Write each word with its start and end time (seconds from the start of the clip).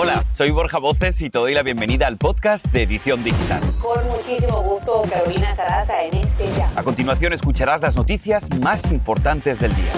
Hola, 0.00 0.24
soy 0.30 0.52
Borja 0.52 0.78
Voces 0.78 1.20
y 1.22 1.28
te 1.28 1.40
doy 1.40 1.54
la 1.54 1.64
bienvenida 1.64 2.06
al 2.06 2.18
podcast 2.18 2.66
de 2.66 2.84
Edición 2.84 3.24
Digital. 3.24 3.60
Con 3.82 4.06
muchísimo 4.06 4.62
gusto, 4.62 5.02
Carolina 5.10 5.56
Sarasa 5.56 6.04
en 6.04 6.18
este 6.18 6.46
ya. 6.56 6.70
A 6.76 6.84
continuación 6.84 7.32
escucharás 7.32 7.82
las 7.82 7.96
noticias 7.96 8.48
más 8.60 8.92
importantes 8.92 9.58
del 9.58 9.74
día. 9.74 9.92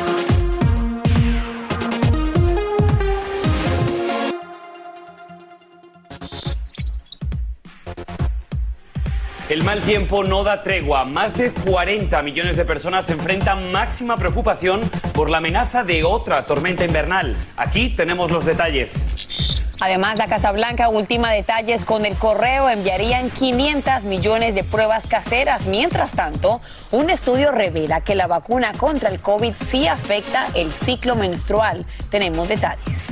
El 9.51 9.65
mal 9.65 9.83
tiempo 9.83 10.25
no 10.25 10.45
da 10.45 10.63
tregua. 10.63 11.05
Más 11.05 11.37
de 11.37 11.53
40 11.53 12.23
millones 12.23 12.57
de 12.57 12.65
personas 12.65 13.11
enfrentan 13.11 13.71
máxima 13.71 14.17
preocupación 14.17 14.81
por 15.13 15.29
la 15.29 15.39
amenaza 15.39 15.85
de 15.85 16.05
otra 16.05 16.47
tormenta 16.47 16.87
invernal. 16.87 17.37
Aquí 17.59 17.91
tenemos 17.91 18.31
los 18.31 18.47
detalles. 18.47 19.60
Además, 19.81 20.17
la 20.17 20.29
Casa 20.29 20.53
Blanca 20.53 20.91
última 20.91 21.33
detalles 21.33 21.87
con 21.87 22.05
el 22.05 22.15
correo 22.17 22.69
enviarían 22.69 23.31
500 23.31 24.05
millones 24.05 24.55
de 24.55 24.63
pruebas 24.63 25.07
caseras. 25.07 25.67
Mientras 25.67 26.13
tanto, 26.13 26.61
un 26.91 27.09
estudio 27.09 27.51
revela 27.51 28.03
que 28.03 28.15
la 28.15 28.27
vacuna 28.27 28.73
contra 28.73 29.09
el 29.09 29.21
COVID 29.21 29.55
sí 29.67 29.87
afecta 29.87 30.49
el 30.55 30.71
ciclo 30.71 31.17
menstrual. 31.17 31.87
Tenemos 32.11 32.49
detalles. 32.49 33.09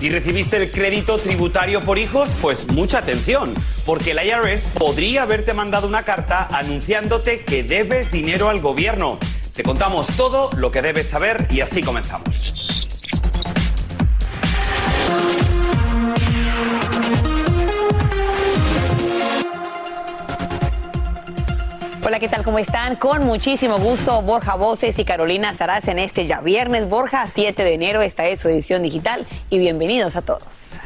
¿Y 0.00 0.10
recibiste 0.10 0.56
el 0.56 0.70
crédito 0.70 1.18
tributario 1.18 1.84
por 1.84 1.98
hijos? 1.98 2.28
Pues 2.42 2.66
mucha 2.72 2.98
atención, 2.98 3.54
porque 3.86 4.10
el 4.10 4.18
IRS 4.18 4.66
podría 4.78 5.22
haberte 5.22 5.54
mandado 5.54 5.86
una 5.86 6.02
carta 6.02 6.48
anunciándote 6.50 7.44
que 7.44 7.62
debes 7.62 8.10
dinero 8.10 8.50
al 8.50 8.60
gobierno. 8.60 9.18
Te 9.54 9.62
contamos 9.62 10.08
todo 10.16 10.50
lo 10.52 10.70
que 10.70 10.82
debes 10.82 11.08
saber 11.08 11.46
y 11.50 11.62
así 11.62 11.82
comenzamos. 11.82 12.65
Hola, 22.08 22.20
¿qué 22.20 22.28
tal? 22.28 22.44
¿Cómo 22.44 22.60
están? 22.60 22.94
Con 22.94 23.26
muchísimo 23.26 23.78
gusto, 23.78 24.22
Borja 24.22 24.54
Voces 24.54 24.96
y 25.00 25.04
Carolina 25.04 25.52
Saraz 25.54 25.88
en 25.88 25.98
este 25.98 26.24
ya 26.24 26.40
viernes. 26.40 26.88
Borja, 26.88 27.26
7 27.26 27.64
de 27.64 27.74
enero, 27.74 28.00
esta 28.00 28.26
es 28.26 28.38
su 28.38 28.48
edición 28.48 28.84
digital 28.84 29.26
y 29.50 29.58
bienvenidos 29.58 30.14
a 30.14 30.22
todos. 30.22 30.78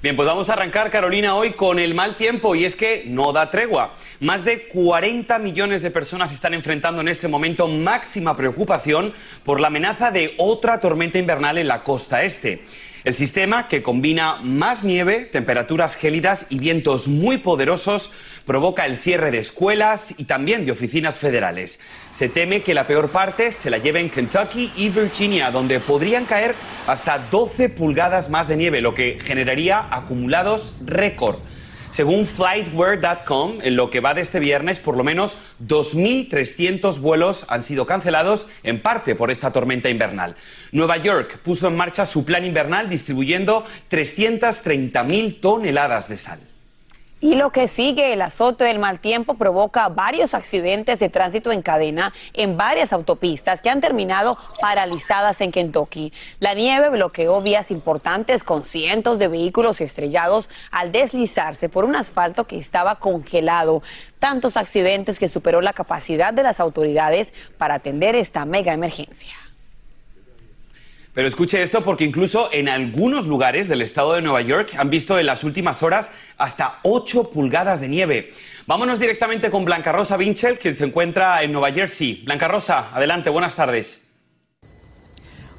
Bien, 0.00 0.14
pues 0.14 0.28
vamos 0.28 0.48
a 0.48 0.52
arrancar, 0.52 0.92
Carolina, 0.92 1.34
hoy 1.34 1.50
con 1.50 1.80
el 1.80 1.96
mal 1.96 2.16
tiempo 2.16 2.54
y 2.54 2.64
es 2.64 2.76
que 2.76 3.02
no 3.08 3.32
da 3.32 3.50
tregua. 3.50 3.96
Más 4.20 4.44
de 4.44 4.68
40 4.68 5.36
millones 5.40 5.82
de 5.82 5.90
personas 5.90 6.32
están 6.32 6.54
enfrentando 6.54 7.00
en 7.00 7.08
este 7.08 7.26
momento 7.26 7.66
máxima 7.66 8.36
preocupación 8.36 9.12
por 9.42 9.58
la 9.58 9.66
amenaza 9.66 10.12
de 10.12 10.34
otra 10.38 10.78
tormenta 10.78 11.18
invernal 11.18 11.58
en 11.58 11.66
la 11.66 11.82
costa 11.82 12.22
este. 12.22 12.62
El 13.04 13.14
sistema, 13.14 13.68
que 13.68 13.82
combina 13.82 14.36
más 14.42 14.82
nieve, 14.82 15.24
temperaturas 15.24 15.96
gélidas 15.96 16.46
y 16.50 16.58
vientos 16.58 17.06
muy 17.06 17.38
poderosos, 17.38 18.10
provoca 18.44 18.86
el 18.86 18.98
cierre 18.98 19.30
de 19.30 19.38
escuelas 19.38 20.14
y 20.18 20.24
también 20.24 20.66
de 20.66 20.72
oficinas 20.72 21.16
federales. 21.16 21.80
Se 22.10 22.28
teme 22.28 22.62
que 22.62 22.74
la 22.74 22.86
peor 22.86 23.10
parte 23.10 23.52
se 23.52 23.70
la 23.70 23.78
lleven 23.78 24.10
Kentucky 24.10 24.72
y 24.76 24.88
Virginia, 24.88 25.50
donde 25.50 25.80
podrían 25.80 26.24
caer 26.24 26.54
hasta 26.86 27.18
12 27.18 27.68
pulgadas 27.68 28.30
más 28.30 28.48
de 28.48 28.56
nieve, 28.56 28.80
lo 28.80 28.94
que 28.94 29.18
generaría 29.22 29.86
acumulados 29.90 30.74
récord. 30.84 31.38
Según 31.90 32.26
flightwear.com, 32.26 33.58
en 33.62 33.76
lo 33.76 33.90
que 33.90 34.00
va 34.00 34.14
de 34.14 34.20
este 34.20 34.40
viernes, 34.40 34.78
por 34.78 34.96
lo 34.96 35.04
menos 35.04 35.38
2.300 35.66 36.98
vuelos 37.00 37.46
han 37.48 37.62
sido 37.62 37.86
cancelados, 37.86 38.48
en 38.62 38.82
parte 38.82 39.14
por 39.14 39.30
esta 39.30 39.52
tormenta 39.52 39.88
invernal. 39.88 40.36
Nueva 40.70 40.98
York 40.98 41.38
puso 41.38 41.68
en 41.68 41.76
marcha 41.76 42.04
su 42.04 42.24
plan 42.24 42.44
invernal 42.44 42.88
distribuyendo 42.88 43.64
330.000 43.90 45.40
toneladas 45.40 46.08
de 46.08 46.16
sal. 46.16 46.47
Y 47.20 47.34
lo 47.34 47.50
que 47.50 47.66
sigue, 47.66 48.12
el 48.12 48.22
azote 48.22 48.62
del 48.62 48.78
mal 48.78 49.00
tiempo 49.00 49.34
provoca 49.34 49.88
varios 49.88 50.34
accidentes 50.34 51.00
de 51.00 51.08
tránsito 51.08 51.50
en 51.50 51.62
cadena 51.62 52.14
en 52.32 52.56
varias 52.56 52.92
autopistas 52.92 53.60
que 53.60 53.70
han 53.70 53.80
terminado 53.80 54.36
paralizadas 54.60 55.40
en 55.40 55.50
Kentucky. 55.50 56.12
La 56.38 56.54
nieve 56.54 56.90
bloqueó 56.90 57.40
vías 57.40 57.72
importantes 57.72 58.44
con 58.44 58.62
cientos 58.62 59.18
de 59.18 59.26
vehículos 59.26 59.80
estrellados 59.80 60.48
al 60.70 60.92
deslizarse 60.92 61.68
por 61.68 61.84
un 61.84 61.96
asfalto 61.96 62.46
que 62.46 62.56
estaba 62.56 63.00
congelado. 63.00 63.82
Tantos 64.20 64.56
accidentes 64.56 65.18
que 65.18 65.26
superó 65.26 65.60
la 65.60 65.72
capacidad 65.72 66.32
de 66.32 66.44
las 66.44 66.60
autoridades 66.60 67.32
para 67.58 67.74
atender 67.74 68.14
esta 68.14 68.44
mega 68.44 68.72
emergencia. 68.72 69.34
Pero 71.18 71.26
escuche 71.26 71.60
esto 71.60 71.82
porque 71.82 72.04
incluso 72.04 72.48
en 72.52 72.68
algunos 72.68 73.26
lugares 73.26 73.66
del 73.66 73.82
estado 73.82 74.12
de 74.12 74.22
Nueva 74.22 74.40
York 74.40 74.76
han 74.78 74.88
visto 74.88 75.18
en 75.18 75.26
las 75.26 75.42
últimas 75.42 75.82
horas 75.82 76.12
hasta 76.36 76.78
8 76.84 77.32
pulgadas 77.32 77.80
de 77.80 77.88
nieve. 77.88 78.32
Vámonos 78.68 79.00
directamente 79.00 79.50
con 79.50 79.64
Blanca 79.64 79.90
Rosa 79.90 80.16
Vinchel, 80.16 80.60
quien 80.60 80.76
se 80.76 80.84
encuentra 80.84 81.42
en 81.42 81.50
Nueva 81.50 81.72
Jersey. 81.72 82.22
Blanca 82.24 82.46
Rosa, 82.46 82.90
adelante, 82.94 83.30
buenas 83.30 83.56
tardes. 83.56 84.07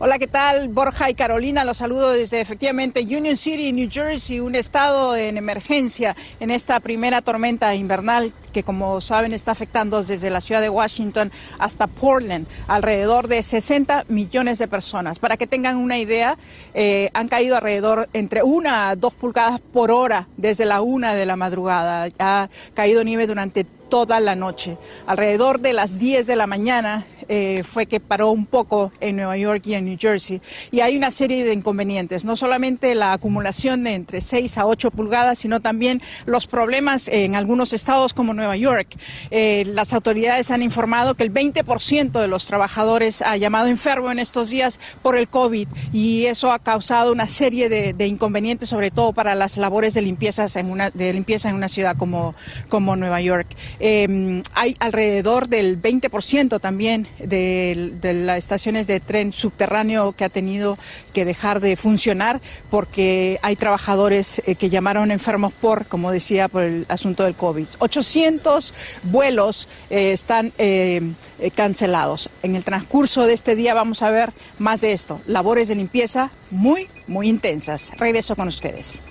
Hola, 0.02 0.18
¿qué 0.18 0.28
tal? 0.28 0.70
Borja 0.70 1.10
y 1.10 1.14
Carolina, 1.14 1.66
los 1.66 1.76
saludo 1.76 2.12
desde 2.12 2.40
efectivamente 2.40 3.02
Union 3.02 3.36
City, 3.36 3.74
New 3.74 3.90
Jersey, 3.92 4.40
un 4.40 4.56
estado 4.56 5.18
en 5.18 5.38
emergencia 5.38 6.16
en 6.40 6.52
esta 6.52 6.80
primera 6.80 7.22
tormenta 7.22 7.76
invernal 7.76 8.32
que, 8.54 8.64
como 8.64 9.02
saben, 9.02 9.34
está 9.34 9.52
afectando 9.52 10.02
desde 10.02 10.30
la 10.30 10.40
ciudad 10.40 10.62
de 10.62 10.70
Washington 10.70 11.34
hasta 11.58 11.88
Portland, 11.88 12.48
alrededor 12.70 13.28
de 13.28 13.44
60 13.44 14.06
millones 14.08 14.58
de 14.58 14.70
personas. 14.70 15.20
Para 15.20 15.36
que 15.36 15.48
tengan 15.48 15.76
una 15.76 15.98
idea, 15.98 16.38
eh, 16.74 17.10
han 17.14 17.28
caído 17.28 17.58
alrededor 17.58 18.08
entre 18.14 18.42
una 18.42 18.88
a 18.88 18.96
dos 18.96 19.14
pulgadas 19.14 19.60
por 19.60 19.92
hora 19.92 20.30
desde 20.38 20.64
la 20.64 20.80
una 20.80 21.14
de 21.14 21.26
la 21.26 21.36
madrugada. 21.36 22.08
Ha 22.20 22.48
caído 22.74 23.04
nieve 23.04 23.28
durante 23.28 23.66
toda 23.90 24.20
la 24.20 24.36
noche. 24.36 24.78
Alrededor 25.08 25.60
de 25.60 25.74
las 25.74 26.00
10 26.00 26.28
de 26.28 26.36
la 26.36 26.48
mañana 26.48 27.06
eh, 27.32 27.64
fue 27.64 27.86
que 27.86 28.00
paró 28.00 28.32
un 28.32 28.48
poco 28.48 28.92
en 29.00 29.18
Nueva 29.18 29.38
York 29.38 29.62
y 29.68 29.76
en 29.76 29.86
New 29.86 29.98
Jersey. 30.00 30.42
Y 30.72 30.80
hay 30.80 30.98
una 30.98 31.12
serie 31.12 31.44
de 31.44 31.54
inconvenientes, 31.54 32.26
no 32.26 32.36
solamente 32.36 32.96
la 32.96 33.14
acumulación 33.14 33.84
de 33.84 33.94
entre 33.94 34.20
6 34.20 34.58
a 34.58 34.66
8 34.66 34.90
pulgadas, 34.90 35.38
sino 35.38 35.60
también 35.60 36.02
los 36.26 36.48
problemas 36.48 37.08
en 37.08 37.36
algunos 37.36 37.72
estados 37.74 38.14
como 38.14 38.34
Nueva 38.34 38.58
York. 38.58 38.88
Eh, 39.30 39.64
las 39.68 39.94
autoridades 39.94 40.50
han 40.50 40.64
informado 40.64 41.14
que 41.14 41.24
el 41.24 41.32
20% 41.32 42.20
de 42.20 42.28
los 42.28 42.48
trabajadores 42.48 43.22
ha 43.22 43.38
llamado 43.38 43.68
enfermo 43.68 44.12
en 44.12 44.18
estos 44.18 44.50
días 44.50 44.80
por 45.04 45.16
el 45.16 45.28
COVID 45.28 45.68
y 45.94 46.26
eso 46.26 46.52
ha 46.52 46.60
causado 46.60 47.12
una 47.12 47.28
serie 47.28 47.70
de, 47.70 48.08
inconvenientes, 48.08 48.70
sobre 48.70 48.90
todo 48.90 49.14
para 49.14 49.36
las 49.36 49.58
labores 49.58 49.94
de 49.94 50.02
limpieza 50.02 50.48
en 50.60 50.72
una, 50.72 50.90
de 50.90 51.14
limpieza 51.14 51.50
en 51.50 51.56
una 51.56 51.68
ciudad 51.68 51.96
como, 51.96 52.34
como 52.70 52.96
Nueva 52.96 53.22
York. 53.22 53.48
Eh, 53.80 54.42
hay 54.54 54.76
alrededor 54.80 55.48
del 55.48 55.82
20% 55.82 56.60
también 56.60 57.08
de, 57.20 57.94
las 58.02 58.38
estaciones 58.38 58.88
de 58.88 59.00
tren 59.00 59.32
subterráneo 59.32 60.14
que 60.14 60.26
ha 60.26 60.30
tenido 60.30 60.78
que 61.14 61.26
dejar 61.26 61.60
de 61.60 61.76
funcionar 61.76 62.42
porque 62.70 63.40
hay 63.42 63.56
trabajadores 63.56 64.42
eh, 64.46 64.56
que 64.56 64.70
llamaron 64.70 65.12
enfermos 65.12 65.54
por, 65.54 65.86
como 65.86 66.12
decía, 66.12 66.48
por 66.48 66.64
el 66.64 66.86
asunto 66.90 67.24
del 67.24 67.36
COVID. 67.36 67.68
800 67.80 68.74
vuelos 69.04 69.68
eh, 69.90 70.12
están 70.12 70.54
eh, 70.58 71.14
cancelados. 71.56 72.30
En 72.44 72.56
el 72.56 72.64
transcurso 72.64 73.26
de 73.26 73.34
este 73.34 73.56
día 73.56 73.74
vamos 73.74 74.02
a 74.02 74.12
ver 74.12 74.34
más 74.58 74.82
de 74.82 74.94
esto. 74.94 75.22
Labores 75.26 75.68
de 75.68 75.76
limpieza 75.76 76.32
muy, 76.52 76.88
muy 77.08 77.30
intensas. 77.30 77.92
Regreso 77.98 78.36
con 78.36 78.48
ustedes. 78.48 79.04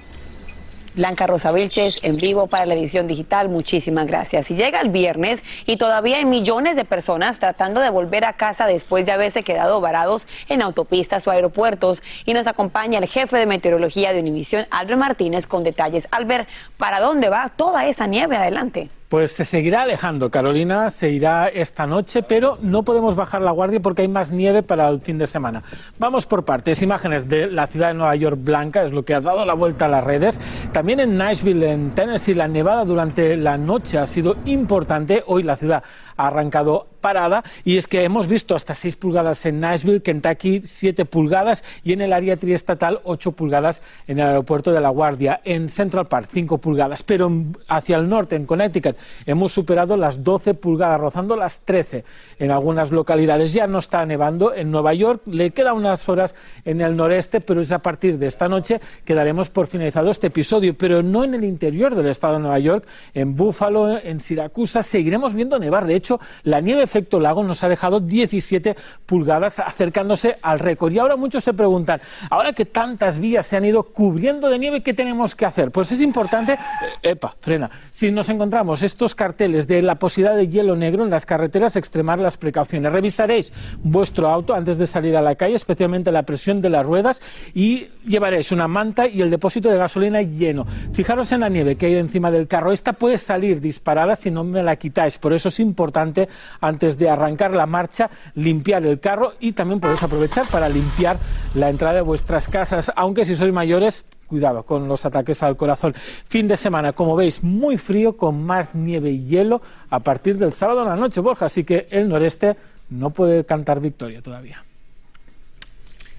Blanca 0.98 1.28
Rosa 1.28 1.52
Vilches 1.52 2.04
en 2.04 2.16
vivo 2.16 2.46
para 2.46 2.66
la 2.66 2.74
edición 2.74 3.06
digital. 3.06 3.48
Muchísimas 3.48 4.08
gracias. 4.08 4.50
Y 4.50 4.56
llega 4.56 4.80
el 4.80 4.90
viernes 4.90 5.44
y 5.64 5.76
todavía 5.76 6.16
hay 6.16 6.24
millones 6.24 6.74
de 6.74 6.84
personas 6.84 7.38
tratando 7.38 7.80
de 7.80 7.88
volver 7.88 8.24
a 8.24 8.32
casa 8.32 8.66
después 8.66 9.06
de 9.06 9.12
haberse 9.12 9.44
quedado 9.44 9.80
varados 9.80 10.26
en 10.48 10.60
autopistas 10.60 11.24
o 11.28 11.30
aeropuertos. 11.30 12.02
Y 12.26 12.34
nos 12.34 12.48
acompaña 12.48 12.98
el 12.98 13.06
jefe 13.06 13.36
de 13.36 13.46
meteorología 13.46 14.12
de 14.12 14.18
Univisión, 14.18 14.66
Albert 14.70 14.98
Martínez, 14.98 15.46
con 15.46 15.62
detalles. 15.62 16.08
Albert, 16.10 16.48
¿para 16.76 16.98
dónde 16.98 17.28
va 17.28 17.48
toda 17.48 17.86
esa 17.86 18.08
nieve? 18.08 18.36
Adelante. 18.36 18.90
Pues 19.08 19.32
se 19.32 19.46
seguirá 19.46 19.82
alejando, 19.82 20.30
Carolina, 20.30 20.90
se 20.90 21.10
irá 21.10 21.48
esta 21.48 21.86
noche, 21.86 22.22
pero 22.22 22.58
no 22.60 22.82
podemos 22.82 23.16
bajar 23.16 23.40
la 23.40 23.52
guardia 23.52 23.80
porque 23.80 24.02
hay 24.02 24.08
más 24.08 24.32
nieve 24.32 24.62
para 24.62 24.86
el 24.90 25.00
fin 25.00 25.16
de 25.16 25.26
semana. 25.26 25.62
Vamos 25.98 26.26
por 26.26 26.44
partes. 26.44 26.82
Imágenes 26.82 27.26
de 27.26 27.46
la 27.46 27.66
ciudad 27.68 27.88
de 27.88 27.94
Nueva 27.94 28.14
York 28.16 28.36
blanca 28.38 28.82
es 28.82 28.92
lo 28.92 29.06
que 29.06 29.14
ha 29.14 29.22
dado 29.22 29.46
la 29.46 29.54
vuelta 29.54 29.86
a 29.86 29.88
las 29.88 30.04
redes. 30.04 30.38
También 30.72 31.00
en 31.00 31.16
Nashville, 31.16 31.70
en 31.70 31.92
Tennessee, 31.92 32.34
la 32.34 32.48
nevada 32.48 32.84
durante 32.84 33.38
la 33.38 33.56
noche 33.56 33.96
ha 33.96 34.06
sido 34.06 34.36
importante. 34.44 35.24
Hoy 35.26 35.42
la 35.42 35.56
ciudad 35.56 35.82
ha 36.18 36.26
arrancado 36.26 36.86
parada 37.00 37.44
y 37.64 37.78
es 37.78 37.86
que 37.86 38.04
hemos 38.04 38.26
visto 38.26 38.54
hasta 38.54 38.74
6 38.74 38.96
pulgadas 38.96 39.46
en 39.46 39.60
Nashville, 39.60 40.02
Kentucky 40.02 40.60
7 40.62 41.04
pulgadas 41.04 41.64
y 41.84 41.92
en 41.92 42.00
el 42.00 42.12
área 42.12 42.36
triestatal 42.36 43.00
8 43.04 43.32
pulgadas 43.32 43.82
en 44.06 44.18
el 44.18 44.26
aeropuerto 44.26 44.72
de 44.72 44.80
La 44.80 44.90
Guardia, 44.90 45.40
en 45.44 45.68
Central 45.68 46.08
Park 46.08 46.28
5 46.32 46.58
pulgadas, 46.58 47.02
pero 47.02 47.30
hacia 47.68 47.96
el 47.96 48.08
norte, 48.08 48.36
en 48.36 48.46
Connecticut, 48.46 48.96
hemos 49.26 49.52
superado 49.52 49.96
las 49.96 50.24
12 50.24 50.54
pulgadas, 50.54 51.00
rozando 51.00 51.36
las 51.36 51.60
13 51.60 52.04
en 52.38 52.50
algunas 52.50 52.90
localidades. 52.90 53.52
Ya 53.52 53.66
no 53.66 53.78
está 53.78 54.04
nevando 54.04 54.54
en 54.54 54.70
Nueva 54.70 54.94
York, 54.94 55.22
le 55.26 55.50
quedan 55.52 55.76
unas 55.76 56.08
horas 56.08 56.34
en 56.64 56.80
el 56.80 56.96
noreste, 56.96 57.40
pero 57.40 57.60
es 57.60 57.70
a 57.72 57.78
partir 57.78 58.18
de 58.18 58.26
esta 58.26 58.48
noche 58.48 58.80
que 59.04 59.14
daremos 59.14 59.50
por 59.50 59.66
finalizado 59.66 60.10
este 60.10 60.28
episodio, 60.28 60.76
pero 60.76 61.02
no 61.02 61.24
en 61.24 61.34
el 61.34 61.44
interior 61.44 61.94
del 61.94 62.06
estado 62.06 62.34
de 62.34 62.40
Nueva 62.40 62.58
York, 62.58 62.86
en 63.14 63.36
Buffalo, 63.36 63.98
en 63.98 64.20
Siracusa, 64.20 64.82
seguiremos 64.82 65.34
viendo 65.34 65.58
nevar. 65.58 65.86
De 65.86 65.94
hecho, 65.94 66.07
la 66.42 66.60
nieve 66.60 66.82
efecto 66.82 67.20
lago 67.20 67.42
nos 67.42 67.62
ha 67.64 67.68
dejado 67.68 68.00
17 68.00 68.76
pulgadas 69.06 69.58
acercándose 69.58 70.36
al 70.42 70.58
récord. 70.58 70.92
Y 70.92 70.98
ahora 70.98 71.16
muchos 71.16 71.44
se 71.44 71.54
preguntan, 71.54 72.00
ahora 72.30 72.52
que 72.52 72.64
tantas 72.64 73.18
vías 73.18 73.46
se 73.46 73.56
han 73.56 73.64
ido 73.64 73.82
cubriendo 73.82 74.48
de 74.48 74.58
nieve, 74.58 74.82
¿qué 74.82 74.94
tenemos 74.94 75.34
que 75.34 75.46
hacer? 75.46 75.70
Pues 75.70 75.92
es 75.92 76.00
importante, 76.00 76.52
eh, 76.52 77.10
epa, 77.10 77.36
frena, 77.40 77.70
si 77.90 78.10
nos 78.10 78.28
encontramos 78.28 78.82
estos 78.82 79.14
carteles 79.14 79.66
de 79.66 79.82
la 79.82 79.96
posibilidad 79.96 80.36
de 80.36 80.48
hielo 80.48 80.76
negro 80.76 81.04
en 81.04 81.10
las 81.10 81.26
carreteras, 81.26 81.76
extremar 81.76 82.18
las 82.18 82.36
precauciones. 82.36 82.92
Revisaréis 82.92 83.52
vuestro 83.82 84.28
auto 84.28 84.54
antes 84.54 84.78
de 84.78 84.86
salir 84.86 85.16
a 85.16 85.22
la 85.22 85.34
calle, 85.34 85.54
especialmente 85.54 86.12
la 86.12 86.22
presión 86.22 86.60
de 86.60 86.70
las 86.70 86.86
ruedas, 86.86 87.20
y 87.54 87.88
llevaréis 88.06 88.52
una 88.52 88.68
manta 88.68 89.08
y 89.08 89.20
el 89.20 89.30
depósito 89.30 89.68
de 89.70 89.78
gasolina 89.78 90.22
lleno. 90.22 90.66
Fijaros 90.92 91.32
en 91.32 91.40
la 91.40 91.48
nieve 91.48 91.76
que 91.76 91.86
hay 91.86 91.96
encima 91.96 92.30
del 92.30 92.46
carro. 92.46 92.72
Esta 92.72 92.92
puede 92.92 93.18
salir 93.18 93.60
disparada 93.60 94.16
si 94.16 94.30
no 94.30 94.44
me 94.44 94.62
la 94.62 94.76
quitáis. 94.76 95.18
Por 95.18 95.32
eso 95.32 95.48
es 95.48 95.60
importante, 95.60 95.97
antes 95.98 96.98
de 96.98 97.10
arrancar 97.10 97.54
la 97.54 97.66
marcha, 97.66 98.10
limpiar 98.34 98.86
el 98.86 99.00
carro 99.00 99.34
y 99.40 99.52
también 99.52 99.80
podéis 99.80 100.02
aprovechar 100.02 100.46
para 100.46 100.68
limpiar 100.68 101.18
la 101.54 101.68
entrada 101.68 101.94
de 101.94 102.00
vuestras 102.02 102.48
casas, 102.48 102.92
aunque 102.96 103.24
si 103.24 103.36
sois 103.36 103.52
mayores, 103.52 104.06
cuidado 104.26 104.62
con 104.62 104.88
los 104.88 105.04
ataques 105.04 105.42
al 105.42 105.56
corazón. 105.56 105.94
Fin 105.94 106.48
de 106.48 106.56
semana, 106.56 106.92
como 106.92 107.16
veis, 107.16 107.42
muy 107.42 107.76
frío, 107.76 108.16
con 108.16 108.44
más 108.44 108.74
nieve 108.74 109.10
y 109.10 109.24
hielo 109.24 109.60
a 109.90 110.00
partir 110.00 110.38
del 110.38 110.52
sábado 110.52 110.82
en 110.82 110.88
la 110.88 110.96
noche, 110.96 111.20
Borja, 111.20 111.46
así 111.46 111.64
que 111.64 111.88
el 111.90 112.08
noreste 112.08 112.56
no 112.90 113.10
puede 113.10 113.44
cantar 113.44 113.80
victoria 113.80 114.22
todavía. 114.22 114.64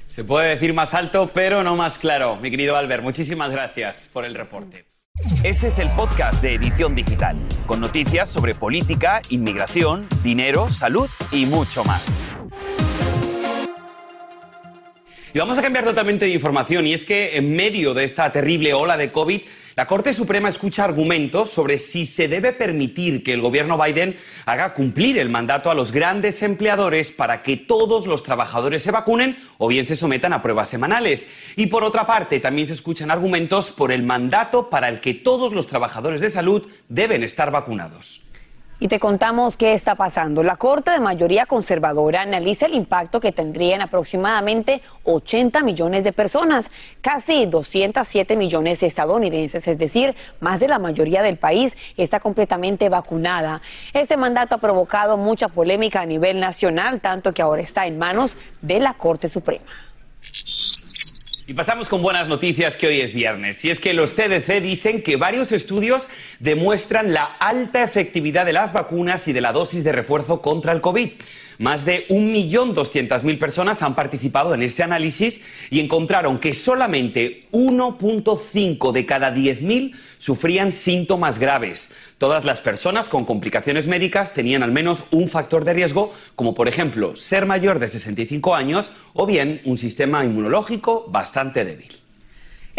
Se 0.09 0.23
puede 0.23 0.49
decir 0.49 0.73
más 0.73 0.93
alto, 0.93 1.31
pero 1.33 1.63
no 1.63 1.75
más 1.75 1.97
claro. 1.97 2.35
Mi 2.37 2.51
querido 2.51 2.75
Albert, 2.75 3.03
muchísimas 3.03 3.51
gracias 3.51 4.09
por 4.11 4.25
el 4.25 4.35
reporte. 4.35 4.88
Este 5.43 5.67
es 5.67 5.79
el 5.79 5.89
podcast 5.89 6.41
de 6.41 6.53
Edición 6.53 6.95
Digital, 6.95 7.35
con 7.65 7.81
noticias 7.81 8.29
sobre 8.29 8.55
política, 8.55 9.21
inmigración, 9.29 10.07
dinero, 10.23 10.71
salud 10.71 11.09
y 11.31 11.45
mucho 11.45 11.83
más. 11.83 12.21
Y 15.33 15.37
vamos 15.37 15.57
a 15.57 15.61
cambiar 15.61 15.83
totalmente 15.83 16.23
de 16.23 16.31
información 16.31 16.87
y 16.87 16.93
es 16.93 17.03
que 17.03 17.35
en 17.35 17.53
medio 17.53 17.93
de 17.93 18.05
esta 18.05 18.31
terrible 18.31 18.73
ola 18.73 18.95
de 18.95 19.11
COVID, 19.11 19.41
la 19.79 19.87
Corte 19.87 20.11
Suprema 20.11 20.49
escucha 20.49 20.83
argumentos 20.83 21.51
sobre 21.51 21.77
si 21.77 22.05
se 22.05 22.27
debe 22.27 22.51
permitir 22.51 23.23
que 23.23 23.31
el 23.31 23.39
gobierno 23.39 23.81
Biden 23.81 24.17
haga 24.45 24.73
cumplir 24.73 25.17
el 25.17 25.29
mandato 25.29 25.71
a 25.71 25.73
los 25.73 25.93
grandes 25.93 26.43
empleadores 26.43 27.11
para 27.11 27.43
que 27.43 27.55
todos 27.55 28.05
los 28.05 28.21
trabajadores 28.21 28.83
se 28.83 28.91
vacunen 28.91 29.37
o 29.57 29.69
bien 29.69 29.85
se 29.85 29.95
sometan 29.95 30.33
a 30.33 30.41
pruebas 30.41 30.67
semanales. 30.67 31.29
Y 31.55 31.67
por 31.67 31.85
otra 31.85 32.05
parte, 32.05 32.41
también 32.41 32.67
se 32.67 32.73
escuchan 32.73 33.09
argumentos 33.09 33.71
por 33.71 33.93
el 33.93 34.03
mandato 34.03 34.69
para 34.69 34.89
el 34.89 34.99
que 34.99 35.13
todos 35.13 35.53
los 35.53 35.67
trabajadores 35.67 36.19
de 36.19 36.29
salud 36.29 36.67
deben 36.89 37.23
estar 37.23 37.49
vacunados. 37.49 38.28
Y 38.81 38.87
te 38.87 38.97
contamos 38.97 39.57
qué 39.57 39.73
está 39.73 39.95
pasando. 39.95 40.41
La 40.41 40.55
Corte 40.55 40.91
de 40.91 41.01
mayoría 41.01 41.45
conservadora 41.45 42.21
analiza 42.21 42.65
el 42.65 42.75
impacto 42.75 43.19
que 43.19 43.33
tendrían 43.33 43.81
aproximadamente 43.81 44.81
80 45.03 45.63
millones 45.63 46.05
de 46.05 46.13
personas, 46.13 46.71
casi 47.01 47.45
207 47.45 48.37
millones 48.37 48.79
de 48.79 48.87
estadounidenses, 48.87 49.67
es 49.67 49.77
decir, 49.77 50.15
más 50.39 50.61
de 50.61 50.69
la 50.69 50.79
mayoría 50.79 51.21
del 51.21 51.37
país 51.37 51.75
está 51.97 52.21
completamente 52.21 52.87
vacunada. 52.87 53.61
Este 53.93 54.15
mandato 54.15 54.55
ha 54.55 54.59
provocado 54.59 55.17
mucha 55.17 55.49
polémica 55.49 55.99
a 55.99 56.05
nivel 56.05 56.39
nacional, 56.39 57.01
tanto 57.01 57.33
que 57.33 57.41
ahora 57.41 57.61
está 57.61 57.85
en 57.85 57.97
manos 57.97 58.37
de 58.61 58.79
la 58.79 58.93
Corte 58.93 59.27
Suprema. 59.27 59.65
Y 61.49 61.55
pasamos 61.55 61.89
con 61.89 62.03
buenas 62.03 62.27
noticias 62.27 62.77
que 62.77 62.85
hoy 62.85 63.01
es 63.01 63.11
viernes. 63.11 63.65
Y 63.65 63.71
es 63.71 63.79
que 63.79 63.95
los 63.95 64.13
CDC 64.13 64.61
dicen 64.61 65.01
que 65.01 65.15
varios 65.15 65.51
estudios 65.51 66.07
demuestran 66.37 67.11
la 67.11 67.23
alta 67.23 67.81
efectividad 67.81 68.45
de 68.45 68.53
las 68.53 68.71
vacunas 68.71 69.27
y 69.27 69.33
de 69.33 69.41
la 69.41 69.51
dosis 69.51 69.83
de 69.83 69.91
refuerzo 69.91 70.43
contra 70.43 70.73
el 70.73 70.81
COVID. 70.81 71.09
Más 71.59 71.83
de 71.83 72.07
1.200.000 72.07 73.37
personas 73.37 73.81
han 73.81 73.93
participado 73.93 74.53
en 74.53 74.63
este 74.63 74.81
análisis 74.81 75.41
y 75.69 75.81
encontraron 75.81 76.39
que 76.39 76.53
solamente 76.53 77.47
1.5 77.51 78.93
de 78.93 79.05
cada 79.05 79.35
10.000 79.35 79.93
sufrían 80.17 80.71
síntomas 80.71 81.37
graves. 81.37 81.91
Todas 82.17 82.45
las 82.45 82.61
personas 82.61 83.09
con 83.09 83.25
complicaciones 83.25 83.87
médicas 83.87 84.33
tenían 84.33 84.63
al 84.63 84.71
menos 84.71 85.03
un 85.11 85.27
factor 85.27 85.65
de 85.65 85.73
riesgo, 85.73 86.13
como 86.35 86.53
por 86.53 86.69
ejemplo 86.69 87.17
ser 87.17 87.45
mayor 87.45 87.79
de 87.79 87.89
65 87.89 88.55
años 88.55 88.93
o 89.11 89.25
bien 89.25 89.59
un 89.65 89.77
sistema 89.77 90.23
inmunológico 90.23 91.07
bastante 91.09 91.65
débil. 91.65 91.91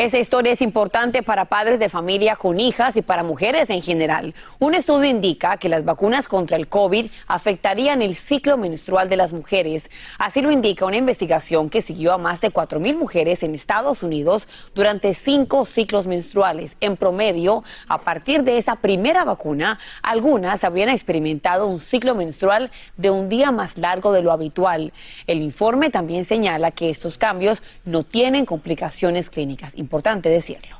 Esa 0.01 0.19
historia 0.19 0.55
es 0.55 0.63
importante 0.63 1.23
para 1.23 1.45
padres 1.45 1.79
de 1.79 1.91
familia 1.91 2.35
con 2.35 2.59
hijas 2.59 2.97
y 2.97 3.03
para 3.03 3.23
mujeres 3.23 3.69
en 3.69 3.83
general. 3.83 4.35
Un 4.59 4.75
estudio 4.75 5.11
indica 5.11 5.59
que 5.59 5.69
las 5.69 5.85
vacunas 5.85 6.27
contra 6.27 6.57
el 6.57 6.69
COVID 6.69 7.11
afectarían 7.27 8.01
el 8.01 8.17
ciclo 8.17 8.57
menstrual 8.57 9.11
de 9.11 9.19
las 9.19 9.35
mujeres. 9.35 9.91
Así 10.19 10.41
lo 10.41 10.51
indica 10.51 10.87
una 10.87 10.97
investigación 10.97 11.69
que 11.69 11.83
siguió 11.83 12.15
a 12.15 12.17
más 12.17 12.41
de 12.41 12.51
4.000 12.51 12.97
mujeres 12.97 13.43
en 13.43 13.55
Estados 13.55 14.03
Unidos 14.03 14.49
durante 14.75 15.13
cinco 15.13 15.67
ciclos 15.67 16.07
menstruales. 16.07 16.79
En 16.81 16.97
promedio, 16.97 17.63
a 17.87 18.01
partir 18.01 18.43
de 18.43 18.57
esa 18.57 18.77
primera 18.77 19.27
vacuna, 19.27 19.79
algunas 20.01 20.65
habrían 20.65 20.89
experimentado 20.89 21.67
un 21.67 21.79
ciclo 21.79 22.15
menstrual 22.15 22.71
de 22.97 23.11
un 23.11 23.29
día 23.29 23.51
más 23.51 23.77
largo 23.77 24.13
de 24.13 24.23
lo 24.23 24.33
habitual. 24.33 24.95
El 25.27 25.43
informe 25.43 25.91
también 25.91 26.25
señala 26.25 26.71
que 26.71 26.89
estos 26.89 27.19
cambios 27.19 27.63
no 27.85 28.03
tienen 28.03 28.47
complicaciones 28.47 29.29
clínicas 29.29 29.75
importante 29.91 30.29
decirlo. 30.29 30.79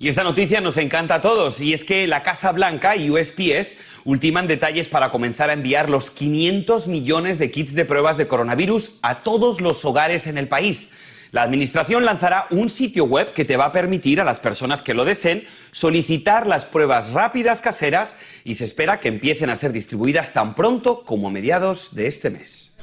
Y 0.00 0.08
esta 0.08 0.24
noticia 0.24 0.60
nos 0.60 0.76
encanta 0.78 1.14
a 1.14 1.20
todos, 1.20 1.60
y 1.60 1.72
es 1.72 1.84
que 1.84 2.08
la 2.08 2.24
Casa 2.24 2.50
Blanca 2.50 2.96
y 2.96 3.08
USPS 3.08 3.76
ultiman 4.04 4.48
detalles 4.48 4.88
para 4.88 5.12
comenzar 5.12 5.48
a 5.48 5.52
enviar 5.52 5.90
los 5.90 6.10
500 6.10 6.88
millones 6.88 7.38
de 7.38 7.52
kits 7.52 7.74
de 7.74 7.84
pruebas 7.84 8.16
de 8.16 8.26
coronavirus 8.26 8.98
a 9.02 9.22
todos 9.22 9.60
los 9.60 9.84
hogares 9.84 10.26
en 10.26 10.38
el 10.38 10.48
país. 10.48 10.90
La 11.30 11.42
Administración 11.42 12.04
lanzará 12.04 12.46
un 12.50 12.68
sitio 12.68 13.04
web 13.04 13.32
que 13.32 13.44
te 13.44 13.56
va 13.56 13.66
a 13.66 13.72
permitir 13.72 14.20
a 14.20 14.24
las 14.24 14.40
personas 14.40 14.82
que 14.82 14.94
lo 14.94 15.04
deseen 15.04 15.46
solicitar 15.70 16.48
las 16.48 16.64
pruebas 16.64 17.12
rápidas 17.12 17.60
caseras 17.60 18.16
y 18.42 18.56
se 18.56 18.64
espera 18.64 18.98
que 18.98 19.08
empiecen 19.08 19.50
a 19.50 19.54
ser 19.54 19.72
distribuidas 19.72 20.32
tan 20.32 20.56
pronto 20.56 21.04
como 21.04 21.28
a 21.28 21.30
mediados 21.30 21.94
de 21.94 22.08
este 22.08 22.30
mes. 22.30 22.77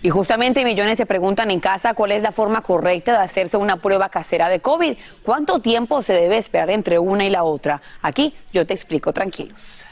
Y 0.00 0.10
justamente 0.10 0.64
millones 0.64 0.96
se 0.96 1.06
preguntan 1.06 1.50
en 1.50 1.58
casa 1.58 1.94
cuál 1.94 2.12
es 2.12 2.22
la 2.22 2.30
forma 2.30 2.62
correcta 2.62 3.12
de 3.12 3.18
hacerse 3.18 3.56
una 3.56 3.78
prueba 3.78 4.08
casera 4.08 4.48
de 4.48 4.60
COVID. 4.60 4.96
¿Cuánto 5.24 5.60
tiempo 5.60 6.02
se 6.02 6.12
debe 6.12 6.38
esperar 6.38 6.70
entre 6.70 7.00
una 7.00 7.24
y 7.24 7.30
la 7.30 7.42
otra? 7.42 7.82
Aquí 8.00 8.32
yo 8.52 8.64
te 8.64 8.74
explico 8.74 9.12
tranquilos. 9.12 9.86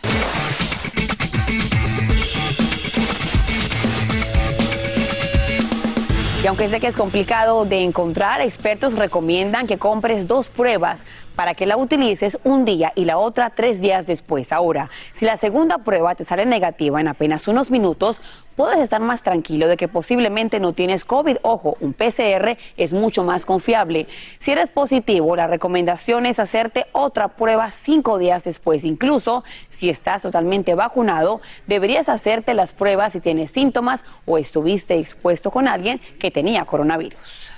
Y 6.45 6.47
aunque 6.47 6.69
sé 6.69 6.79
que 6.79 6.87
es 6.87 6.97
complicado 6.97 7.65
de 7.65 7.83
encontrar, 7.83 8.41
expertos 8.41 8.95
recomiendan 8.95 9.67
que 9.67 9.79
compres 9.79 10.29
dos 10.29 10.49
pruebas 10.49 11.05
para 11.37 11.55
que 11.55 11.67
la 11.67 11.77
utilices 11.77 12.39
un 12.43 12.65
día 12.65 12.93
y 12.97 13.05
la 13.05 13.19
otra 13.19 13.51
tres 13.51 13.81
días 13.81 14.07
después. 14.07 14.53
Ahora, 14.53 14.91
si 15.15 15.27
la 15.27 15.37
segunda 15.37 15.79
prueba 15.79 16.15
te 16.15 16.25
sale 16.25 16.47
negativa 16.47 17.01
en 17.01 17.09
apenas 17.09 17.47
unos 17.47 17.71
minutos, 17.71 18.21
puedes 18.57 18.81
estar 18.81 19.01
más 19.01 19.23
tranquilo 19.23 19.69
de 19.69 19.77
que 19.77 19.87
posiblemente 19.87 20.59
no 20.59 20.73
tienes 20.73 21.05
COVID. 21.05 21.37
Ojo, 21.43 21.77
un 21.81 21.93
PCR 21.93 22.57
es 22.77 22.93
mucho 22.95 23.23
más 23.23 23.45
confiable. 23.45 24.09
Si 24.39 24.51
eres 24.51 24.71
positivo, 24.71 25.37
la 25.37 25.47
recomendación 25.47 26.27
es 26.27 26.41
hacerte 26.41 26.87
otra 26.93 27.29
prueba 27.29 27.71
cinco 27.71 28.19
días 28.19 28.45
después. 28.45 28.83
Incluso 28.85 29.45
si 29.71 29.91
estás 29.91 30.23
totalmente 30.23 30.75
vacunado, 30.75 31.43
deberías 31.67 32.09
hacerte 32.09 32.55
las 32.55 32.73
pruebas 32.73 33.13
si 33.13 33.21
tienes 33.21 33.51
síntomas 33.51 34.03
o 34.25 34.39
estuviste 34.39 34.99
expuesto 34.99 35.51
con 35.51 35.69
alguien 35.69 36.01
que 36.19 36.31
tenía 36.31 36.65
coronavirus. 36.65 37.56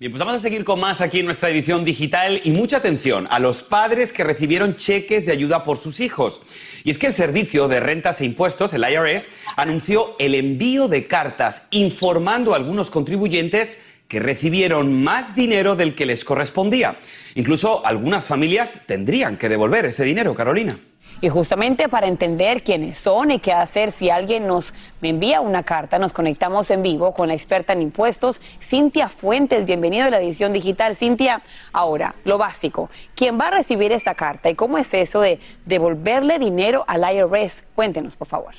Bien, 0.00 0.12
pues 0.12 0.18
vamos 0.20 0.36
a 0.36 0.38
seguir 0.38 0.64
con 0.64 0.80
más 0.80 1.02
aquí 1.02 1.18
en 1.18 1.26
nuestra 1.26 1.50
edición 1.50 1.84
digital 1.84 2.40
y 2.42 2.52
mucha 2.52 2.78
atención 2.78 3.28
a 3.30 3.38
los 3.38 3.60
padres 3.60 4.14
que 4.14 4.24
recibieron 4.24 4.76
cheques 4.76 5.26
de 5.26 5.32
ayuda 5.32 5.62
por 5.62 5.76
sus 5.76 6.00
hijos. 6.00 6.40
Y 6.84 6.88
es 6.88 6.96
que 6.96 7.08
el 7.08 7.12
Servicio 7.12 7.68
de 7.68 7.80
Rentas 7.80 8.22
e 8.22 8.24
Impuestos, 8.24 8.72
el 8.72 8.82
IRS, 8.82 9.30
anunció 9.58 10.16
el 10.18 10.34
envío 10.34 10.88
de 10.88 11.06
cartas 11.06 11.66
informando 11.70 12.54
a 12.54 12.56
algunos 12.56 12.88
contribuyentes 12.88 13.82
que 14.08 14.20
recibieron 14.20 15.02
más 15.02 15.36
dinero 15.36 15.76
del 15.76 15.94
que 15.94 16.06
les 16.06 16.24
correspondía. 16.24 16.98
Incluso 17.34 17.84
algunas 17.84 18.24
familias 18.24 18.84
tendrían 18.86 19.36
que 19.36 19.50
devolver 19.50 19.84
ese 19.84 20.04
dinero, 20.04 20.34
Carolina. 20.34 20.78
Y 21.20 21.28
justamente 21.28 21.88
para 21.88 22.06
entender 22.06 22.62
quiénes 22.62 22.98
son 22.98 23.30
y 23.30 23.38
qué 23.40 23.52
hacer 23.52 23.92
si 23.92 24.08
alguien 24.08 24.46
nos 24.46 24.72
envía 25.02 25.40
una 25.40 25.62
carta, 25.62 25.98
nos 25.98 26.12
conectamos 26.12 26.70
en 26.70 26.82
vivo 26.82 27.12
con 27.12 27.28
la 27.28 27.34
experta 27.34 27.72
en 27.74 27.82
impuestos, 27.82 28.40
Cintia 28.62 29.08
Fuentes. 29.08 29.66
Bienvenido 29.66 30.06
a 30.06 30.10
la 30.10 30.20
edición 30.20 30.52
digital. 30.52 30.96
Cintia, 30.96 31.42
ahora, 31.72 32.14
lo 32.24 32.38
básico. 32.38 32.88
¿Quién 33.14 33.38
va 33.38 33.48
a 33.48 33.50
recibir 33.50 33.92
esta 33.92 34.14
carta 34.14 34.48
y 34.48 34.54
cómo 34.54 34.78
es 34.78 34.94
eso 34.94 35.20
de 35.20 35.40
devolverle 35.66 36.38
dinero 36.38 36.84
al 36.88 37.04
IRS? 37.14 37.64
Cuéntenos, 37.74 38.16
por 38.16 38.28
favor. 38.28 38.54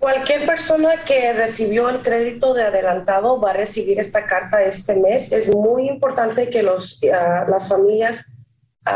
Cualquier 0.00 0.46
persona 0.46 1.04
que 1.04 1.34
recibió 1.34 1.90
el 1.90 2.00
crédito 2.00 2.54
de 2.54 2.62
adelantado 2.62 3.38
va 3.38 3.50
a 3.50 3.52
recibir 3.52 4.00
esta 4.00 4.24
carta 4.24 4.62
este 4.62 4.94
mes. 4.94 5.30
Es 5.30 5.54
muy 5.54 5.88
importante 5.88 6.48
que 6.48 6.62
los, 6.62 7.00
ah, 7.12 7.44
las 7.46 7.68
familias 7.68 8.32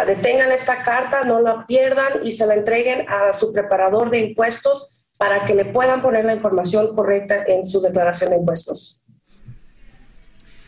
detengan 0.07 0.51
esta 0.53 0.83
carta, 0.83 1.23
no 1.23 1.41
la 1.41 1.67
pierdan 1.67 2.25
y 2.25 2.33
se 2.33 2.47
la 2.47 2.55
entreguen 2.55 3.07
a 3.09 3.33
su 3.33 3.53
preparador 3.53 4.11
de 4.11 4.21
impuestos 4.21 5.07
para 5.19 5.45
que 5.45 5.55
le 5.55 5.67
puedan 5.67 6.03
poner 6.03 6.25
la 6.25 6.35
información 6.35 6.95
correcta 6.95 7.45
en 7.47 7.65
su 7.65 7.81
declaración 7.81 8.31
de 8.31 8.37
impuestos. 8.37 9.03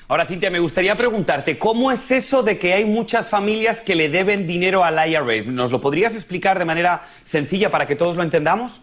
Ahora, 0.08 0.24
Cintia, 0.24 0.50
me 0.50 0.60
gustaría 0.60 0.96
preguntarte, 0.96 1.58
¿cómo 1.58 1.90
es 1.90 2.12
eso 2.12 2.44
de 2.44 2.58
que 2.60 2.72
hay 2.74 2.84
muchas 2.84 3.28
familias 3.28 3.80
que 3.80 3.96
le 3.96 4.08
deben 4.08 4.46
dinero 4.46 4.84
al 4.84 4.96
IRS? 5.10 5.46
¿Nos 5.46 5.72
lo 5.72 5.80
podrías 5.80 6.14
explicar 6.14 6.60
de 6.60 6.64
manera 6.64 7.02
sencilla 7.24 7.72
para 7.72 7.86
que 7.86 7.96
todos 7.96 8.14
lo 8.14 8.22
entendamos? 8.22 8.82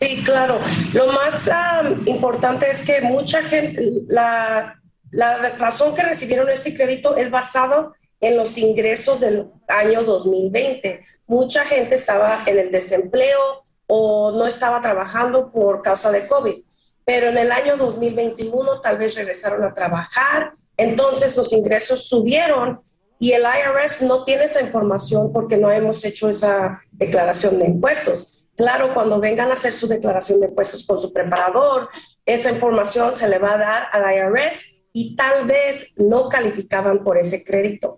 Sí, 0.00 0.22
claro. 0.24 0.60
Lo 0.92 1.12
más 1.12 1.50
ah, 1.52 1.82
importante 2.06 2.70
es 2.70 2.82
que 2.84 3.00
mucha 3.00 3.42
gente, 3.42 3.82
la, 4.06 4.80
la 5.10 5.56
razón 5.58 5.96
que 5.96 6.02
recibieron 6.02 6.48
este 6.48 6.76
crédito 6.76 7.16
es 7.16 7.28
basado 7.28 7.94
en 8.02 8.07
los 8.20 8.58
ingresos 8.58 9.20
del 9.20 9.46
año 9.68 10.02
2020. 10.02 11.04
Mucha 11.26 11.64
gente 11.64 11.94
estaba 11.94 12.40
en 12.46 12.58
el 12.58 12.72
desempleo 12.72 13.62
o 13.86 14.32
no 14.32 14.46
estaba 14.46 14.80
trabajando 14.80 15.50
por 15.50 15.82
causa 15.82 16.10
de 16.10 16.26
COVID, 16.26 16.62
pero 17.04 17.28
en 17.28 17.38
el 17.38 17.50
año 17.52 17.76
2021 17.76 18.80
tal 18.80 18.98
vez 18.98 19.14
regresaron 19.14 19.64
a 19.64 19.72
trabajar, 19.72 20.52
entonces 20.76 21.36
los 21.36 21.52
ingresos 21.52 22.08
subieron 22.08 22.80
y 23.18 23.32
el 23.32 23.42
IRS 23.42 24.02
no 24.02 24.24
tiene 24.24 24.44
esa 24.44 24.60
información 24.60 25.32
porque 25.32 25.56
no 25.56 25.72
hemos 25.72 26.04
hecho 26.04 26.28
esa 26.28 26.80
declaración 26.92 27.58
de 27.58 27.66
impuestos. 27.66 28.46
Claro, 28.56 28.92
cuando 28.92 29.20
vengan 29.20 29.50
a 29.50 29.54
hacer 29.54 29.72
su 29.72 29.88
declaración 29.88 30.40
de 30.40 30.48
impuestos 30.48 30.84
con 30.84 30.98
su 30.98 31.12
preparador, 31.12 31.88
esa 32.26 32.50
información 32.50 33.14
se 33.14 33.28
le 33.28 33.38
va 33.38 33.54
a 33.54 33.58
dar 33.58 33.86
al 33.92 34.14
IRS 34.14 34.84
y 34.92 35.16
tal 35.16 35.46
vez 35.46 35.94
no 35.96 36.28
calificaban 36.28 37.02
por 37.04 37.18
ese 37.18 37.44
crédito. 37.44 37.97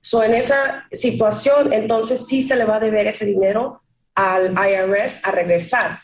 So, 0.00 0.22
en 0.22 0.34
esa 0.34 0.86
situación, 0.92 1.72
entonces 1.72 2.26
sí 2.26 2.42
se 2.42 2.56
le 2.56 2.64
va 2.64 2.76
a 2.76 2.80
deber 2.80 3.06
ese 3.06 3.26
dinero 3.26 3.82
al 4.14 4.52
IRS 4.52 5.20
a 5.24 5.30
regresar. 5.30 6.00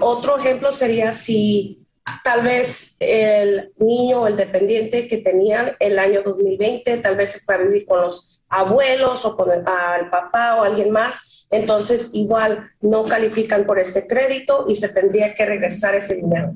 otro 0.00 0.38
ejemplo 0.38 0.72
sería 0.72 1.12
si 1.12 1.86
tal 2.24 2.42
vez 2.42 2.96
el 3.00 3.72
niño 3.78 4.22
o 4.22 4.26
el 4.26 4.36
dependiente 4.36 5.08
que 5.08 5.18
tenían 5.18 5.72
el 5.78 5.98
año 5.98 6.22
2020, 6.22 6.98
tal 6.98 7.16
vez 7.16 7.32
se 7.32 7.40
fue 7.40 7.56
a 7.56 7.58
vivir 7.58 7.84
con 7.86 8.00
los 8.00 8.44
abuelos 8.48 9.24
o 9.24 9.36
con 9.36 9.50
el, 9.50 9.60
el 10.00 10.08
papá 10.08 10.56
o 10.56 10.62
alguien 10.62 10.90
más, 10.90 11.46
entonces 11.50 12.10
igual 12.14 12.70
no 12.80 13.04
califican 13.04 13.66
por 13.66 13.78
este 13.78 14.06
crédito 14.06 14.64
y 14.68 14.74
se 14.74 14.88
tendría 14.88 15.34
que 15.34 15.44
regresar 15.44 15.94
ese 15.94 16.16
dinero. 16.16 16.54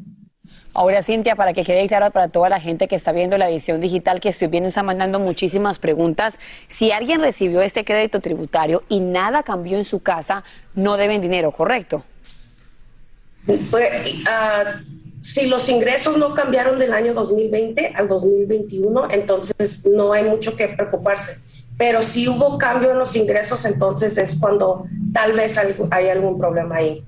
Ahora, 0.74 1.02
Cintia, 1.02 1.36
para 1.36 1.52
que 1.52 1.64
quede 1.64 1.86
claro 1.86 2.10
para 2.10 2.28
toda 2.28 2.48
la 2.48 2.58
gente 2.58 2.88
que 2.88 2.96
está 2.96 3.12
viendo 3.12 3.36
la 3.36 3.50
edición 3.50 3.80
digital, 3.80 4.20
que 4.20 4.30
estoy 4.30 4.48
viendo, 4.48 4.68
está 4.68 4.82
mandando 4.82 5.18
muchísimas 5.18 5.78
preguntas. 5.78 6.38
Si 6.68 6.92
alguien 6.92 7.20
recibió 7.20 7.60
este 7.60 7.84
crédito 7.84 8.20
tributario 8.20 8.82
y 8.88 9.00
nada 9.00 9.42
cambió 9.42 9.76
en 9.76 9.84
su 9.84 10.00
casa, 10.00 10.44
no 10.74 10.96
deben 10.96 11.20
dinero, 11.20 11.52
¿correcto? 11.52 12.04
Pues, 13.44 14.24
ah, 14.26 14.80
si 15.20 15.46
los 15.46 15.68
ingresos 15.68 16.16
no 16.16 16.32
cambiaron 16.32 16.78
del 16.78 16.94
año 16.94 17.12
2020 17.12 17.92
al 17.94 18.08
2021, 18.08 19.10
entonces 19.10 19.86
no 19.86 20.14
hay 20.14 20.24
mucho 20.24 20.56
que 20.56 20.68
preocuparse. 20.68 21.36
Pero 21.76 22.00
si 22.00 22.28
hubo 22.28 22.56
cambio 22.56 22.92
en 22.92 22.98
los 22.98 23.14
ingresos, 23.14 23.64
entonces 23.66 24.16
es 24.16 24.38
cuando 24.40 24.84
tal 25.12 25.34
vez 25.34 25.58
hay 25.90 26.08
algún 26.08 26.38
problema 26.38 26.76
ahí. 26.76 27.04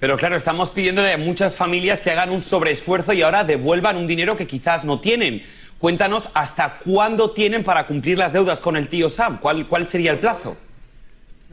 Pero 0.00 0.16
claro, 0.16 0.34
estamos 0.34 0.70
pidiéndole 0.70 1.12
a 1.12 1.18
muchas 1.18 1.54
familias 1.56 2.00
que 2.00 2.10
hagan 2.10 2.30
un 2.30 2.40
sobreesfuerzo 2.40 3.12
y 3.12 3.20
ahora 3.20 3.44
devuelvan 3.44 3.98
un 3.98 4.06
dinero 4.06 4.34
que 4.34 4.46
quizás 4.46 4.82
no 4.82 4.98
tienen. 4.98 5.42
Cuéntanos 5.78 6.30
hasta 6.32 6.78
cuándo 6.78 7.32
tienen 7.32 7.62
para 7.62 7.86
cumplir 7.86 8.16
las 8.16 8.32
deudas 8.32 8.60
con 8.60 8.76
el 8.76 8.88
tío 8.88 9.10
Sam. 9.10 9.38
¿Cuál, 9.40 9.68
cuál 9.68 9.86
sería 9.88 10.12
el 10.12 10.18
plazo? 10.18 10.56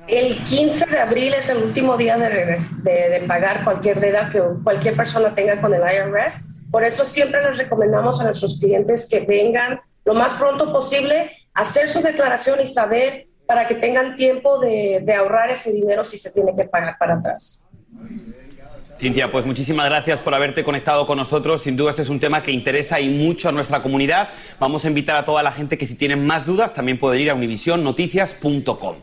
El 0.07 0.37
15 0.45 0.85
de 0.85 0.97
abril 0.97 1.33
es 1.33 1.49
el 1.49 1.57
último 1.57 1.97
día 1.97 2.17
de, 2.17 2.55
de, 2.83 3.25
pagar 3.27 3.65
cualquier 3.65 3.99
deuda 3.99 4.29
que 4.29 4.41
cualquier 4.63 4.95
persona 4.95 5.35
tenga 5.35 5.59
con 5.59 5.73
el 5.73 5.81
IRS. 5.81 6.63
Por 6.71 6.85
eso 6.85 7.03
siempre 7.03 7.43
les 7.43 7.57
recomendamos 7.57 8.21
a 8.21 8.23
nuestros 8.23 8.57
clientes 8.59 9.09
que 9.09 9.21
vengan 9.21 9.81
lo 10.05 10.13
más 10.13 10.33
pronto 10.35 10.71
posible 10.71 11.31
a 11.53 11.61
hacer 11.61 11.89
su 11.89 12.01
declaración 12.01 12.61
y 12.61 12.65
saber 12.65 13.27
para 13.45 13.65
que 13.65 13.75
tengan 13.75 14.15
tiempo 14.15 14.59
de, 14.59 15.01
de 15.03 15.13
ahorrar 15.13 15.49
ese 15.49 15.73
dinero 15.73 16.05
si 16.05 16.17
se 16.17 16.31
tiene 16.31 16.53
que 16.55 16.63
pagar 16.63 16.97
para 16.97 17.15
atrás. 17.15 17.67
Cintia, 18.99 19.31
pues 19.31 19.45
muchísimas 19.45 19.85
gracias 19.85 20.19
por 20.19 20.33
haberte 20.33 20.63
conectado 20.63 21.05
con 21.05 21.19
nosotros. 21.19 21.61
Sin 21.61 21.77
duda, 21.77 21.91
este 21.91 22.01
es 22.01 22.09
un 22.09 22.19
tema 22.19 22.41
que 22.41 22.51
interesa 22.51 22.99
y 22.99 23.09
mucho 23.09 23.47
a 23.47 23.51
nuestra 23.51 23.83
comunidad. 23.83 24.29
Vamos 24.59 24.85
a 24.85 24.87
invitar 24.87 25.17
a 25.17 25.23
toda 25.23 25.43
la 25.43 25.51
gente 25.51 25.77
que 25.77 25.85
si 25.85 25.93
tienen 25.93 26.25
más 26.25 26.47
dudas 26.47 26.73
también 26.73 26.97
pueden 26.97 27.21
ir 27.21 27.29
a 27.29 27.35
univisionnoticias.com. 27.35 28.95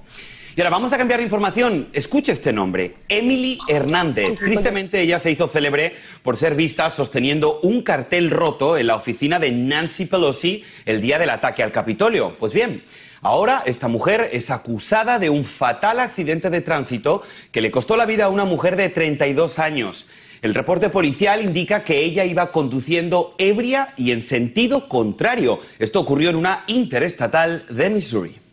Y 0.56 0.60
ahora 0.60 0.70
vamos 0.70 0.92
a 0.92 0.98
cambiar 0.98 1.18
de 1.20 1.24
información. 1.24 1.88
Escuche 1.92 2.32
este 2.32 2.52
nombre, 2.52 2.96
Emily 3.08 3.58
Hernández. 3.68 4.40
Tristemente 4.40 5.00
ella 5.00 5.20
se 5.20 5.30
hizo 5.30 5.46
célebre 5.46 5.94
por 6.22 6.36
ser 6.36 6.56
vista 6.56 6.90
sosteniendo 6.90 7.60
un 7.62 7.82
cartel 7.82 8.30
roto 8.30 8.76
en 8.76 8.88
la 8.88 8.96
oficina 8.96 9.38
de 9.38 9.52
Nancy 9.52 10.06
Pelosi 10.06 10.64
el 10.86 11.00
día 11.00 11.20
del 11.20 11.30
ataque 11.30 11.62
al 11.62 11.70
Capitolio. 11.70 12.36
Pues 12.38 12.52
bien, 12.52 12.82
Ahora 13.24 13.62
esta 13.64 13.88
mujer 13.88 14.28
es 14.34 14.50
acusada 14.50 15.18
de 15.18 15.30
un 15.30 15.46
fatal 15.46 15.98
accidente 15.98 16.50
de 16.50 16.60
tránsito 16.60 17.22
que 17.52 17.62
le 17.62 17.70
costó 17.70 17.96
la 17.96 18.04
vida 18.04 18.26
a 18.26 18.28
una 18.28 18.44
mujer 18.44 18.76
de 18.76 18.90
32 18.90 19.58
años. 19.58 20.08
El 20.42 20.54
reporte 20.54 20.90
policial 20.90 21.40
indica 21.40 21.84
que 21.84 22.04
ella 22.04 22.26
iba 22.26 22.52
conduciendo 22.52 23.34
ebria 23.38 23.94
y 23.96 24.10
en 24.10 24.20
sentido 24.20 24.90
contrario. 24.90 25.58
Esto 25.78 26.00
ocurrió 26.00 26.28
en 26.28 26.36
una 26.36 26.64
interestatal 26.66 27.64
de 27.70 27.88
Missouri. 27.88 28.43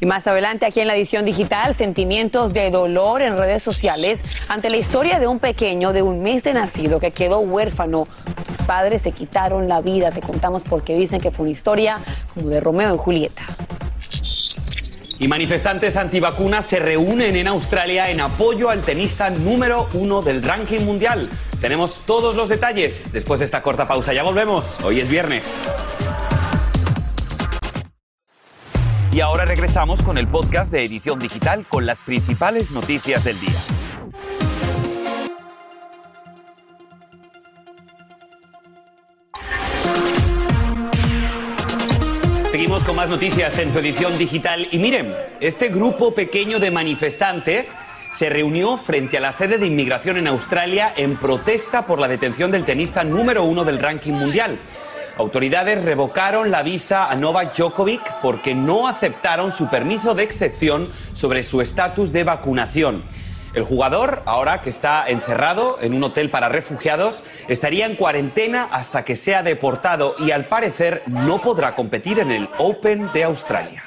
Y 0.00 0.06
más 0.06 0.26
adelante 0.26 0.66
aquí 0.66 0.80
en 0.80 0.86
la 0.86 0.94
edición 0.94 1.24
digital, 1.24 1.74
sentimientos 1.74 2.52
de 2.52 2.70
dolor 2.70 3.20
en 3.22 3.36
redes 3.36 3.62
sociales 3.62 4.24
ante 4.48 4.70
la 4.70 4.76
historia 4.76 5.18
de 5.18 5.26
un 5.26 5.40
pequeño 5.40 5.92
de 5.92 6.02
un 6.02 6.22
mes 6.22 6.44
de 6.44 6.54
nacido 6.54 7.00
que 7.00 7.10
quedó 7.10 7.40
huérfano 7.40 8.06
padres 8.68 9.00
se 9.00 9.12
quitaron 9.12 9.66
la 9.66 9.80
vida. 9.80 10.12
Te 10.12 10.20
contamos 10.20 10.62
porque 10.62 10.94
dicen 10.94 11.22
que 11.22 11.30
fue 11.30 11.44
una 11.44 11.52
historia 11.52 11.98
como 12.34 12.50
de 12.50 12.60
Romeo 12.60 12.94
y 12.94 12.98
Julieta. 12.98 13.42
Y 15.18 15.26
manifestantes 15.26 15.96
antivacunas 15.96 16.66
se 16.66 16.78
reúnen 16.78 17.34
en 17.34 17.48
Australia 17.48 18.10
en 18.10 18.20
apoyo 18.20 18.68
al 18.68 18.82
tenista 18.82 19.30
número 19.30 19.88
uno 19.94 20.20
del 20.20 20.42
ranking 20.42 20.80
mundial. 20.80 21.30
Tenemos 21.62 22.02
todos 22.06 22.36
los 22.36 22.50
detalles 22.50 23.10
después 23.10 23.40
de 23.40 23.46
esta 23.46 23.62
corta 23.62 23.88
pausa. 23.88 24.12
Ya 24.12 24.22
volvemos. 24.22 24.78
Hoy 24.84 25.00
es 25.00 25.08
viernes. 25.08 25.56
Y 29.18 29.20
ahora 29.20 29.44
regresamos 29.44 30.00
con 30.00 30.16
el 30.16 30.28
podcast 30.28 30.70
de 30.70 30.84
Edición 30.84 31.18
Digital 31.18 31.66
con 31.68 31.86
las 31.86 32.02
principales 32.02 32.70
noticias 32.70 33.24
del 33.24 33.36
día. 33.40 33.58
Seguimos 42.48 42.84
con 42.84 42.94
más 42.94 43.08
noticias 43.08 43.58
en 43.58 43.72
tu 43.72 43.80
edición 43.80 44.16
digital. 44.16 44.68
Y 44.70 44.78
miren, 44.78 45.12
este 45.40 45.68
grupo 45.68 46.14
pequeño 46.14 46.60
de 46.60 46.70
manifestantes 46.70 47.74
se 48.12 48.28
reunió 48.28 48.76
frente 48.76 49.18
a 49.18 49.20
la 49.20 49.32
sede 49.32 49.58
de 49.58 49.66
inmigración 49.66 50.16
en 50.18 50.28
Australia 50.28 50.94
en 50.96 51.16
protesta 51.16 51.86
por 51.86 51.98
la 51.98 52.06
detención 52.06 52.52
del 52.52 52.64
tenista 52.64 53.02
número 53.02 53.42
uno 53.42 53.64
del 53.64 53.80
ranking 53.80 54.12
mundial. 54.12 54.60
Autoridades 55.18 55.84
revocaron 55.84 56.52
la 56.52 56.62
visa 56.62 57.10
a 57.10 57.16
Novak 57.16 57.56
Djokovic 57.56 58.20
porque 58.22 58.54
no 58.54 58.86
aceptaron 58.86 59.50
su 59.50 59.68
permiso 59.68 60.14
de 60.14 60.22
excepción 60.22 60.92
sobre 61.12 61.42
su 61.42 61.60
estatus 61.60 62.12
de 62.12 62.22
vacunación. 62.22 63.02
El 63.52 63.64
jugador, 63.64 64.22
ahora 64.26 64.60
que 64.60 64.70
está 64.70 65.08
encerrado 65.08 65.78
en 65.80 65.94
un 65.94 66.04
hotel 66.04 66.30
para 66.30 66.48
refugiados, 66.48 67.24
estaría 67.48 67.86
en 67.86 67.96
cuarentena 67.96 68.68
hasta 68.70 69.04
que 69.04 69.16
sea 69.16 69.42
deportado 69.42 70.14
y 70.20 70.30
al 70.30 70.44
parecer 70.44 71.02
no 71.06 71.40
podrá 71.42 71.74
competir 71.74 72.20
en 72.20 72.30
el 72.30 72.48
Open 72.58 73.10
de 73.12 73.24
Australia. 73.24 73.82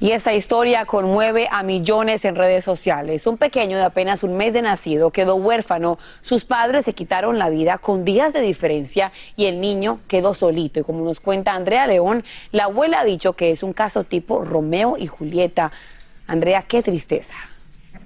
Y 0.00 0.12
esa 0.12 0.32
historia 0.32 0.86
conmueve 0.86 1.48
a 1.50 1.64
millones 1.64 2.24
en 2.24 2.36
redes 2.36 2.64
sociales. 2.64 3.26
Un 3.26 3.36
pequeño 3.36 3.76
de 3.76 3.82
apenas 3.82 4.22
un 4.22 4.36
mes 4.36 4.52
de 4.52 4.62
nacido 4.62 5.10
quedó 5.10 5.34
huérfano. 5.34 5.98
Sus 6.22 6.44
padres 6.44 6.84
se 6.84 6.92
quitaron 6.92 7.36
la 7.36 7.50
vida 7.50 7.78
con 7.78 8.04
días 8.04 8.32
de 8.32 8.40
diferencia 8.40 9.10
y 9.36 9.46
el 9.46 9.60
niño 9.60 9.98
quedó 10.06 10.34
solito. 10.34 10.78
Y 10.78 10.84
como 10.84 11.04
nos 11.04 11.18
cuenta 11.18 11.54
Andrea 11.54 11.88
León, 11.88 12.24
la 12.52 12.64
abuela 12.64 13.00
ha 13.00 13.04
dicho 13.04 13.32
que 13.32 13.50
es 13.50 13.64
un 13.64 13.72
caso 13.72 14.04
tipo 14.04 14.44
Romeo 14.44 14.96
y 14.96 15.08
Julieta. 15.08 15.72
Andrea, 16.28 16.62
qué 16.62 16.80
tristeza. 16.80 17.34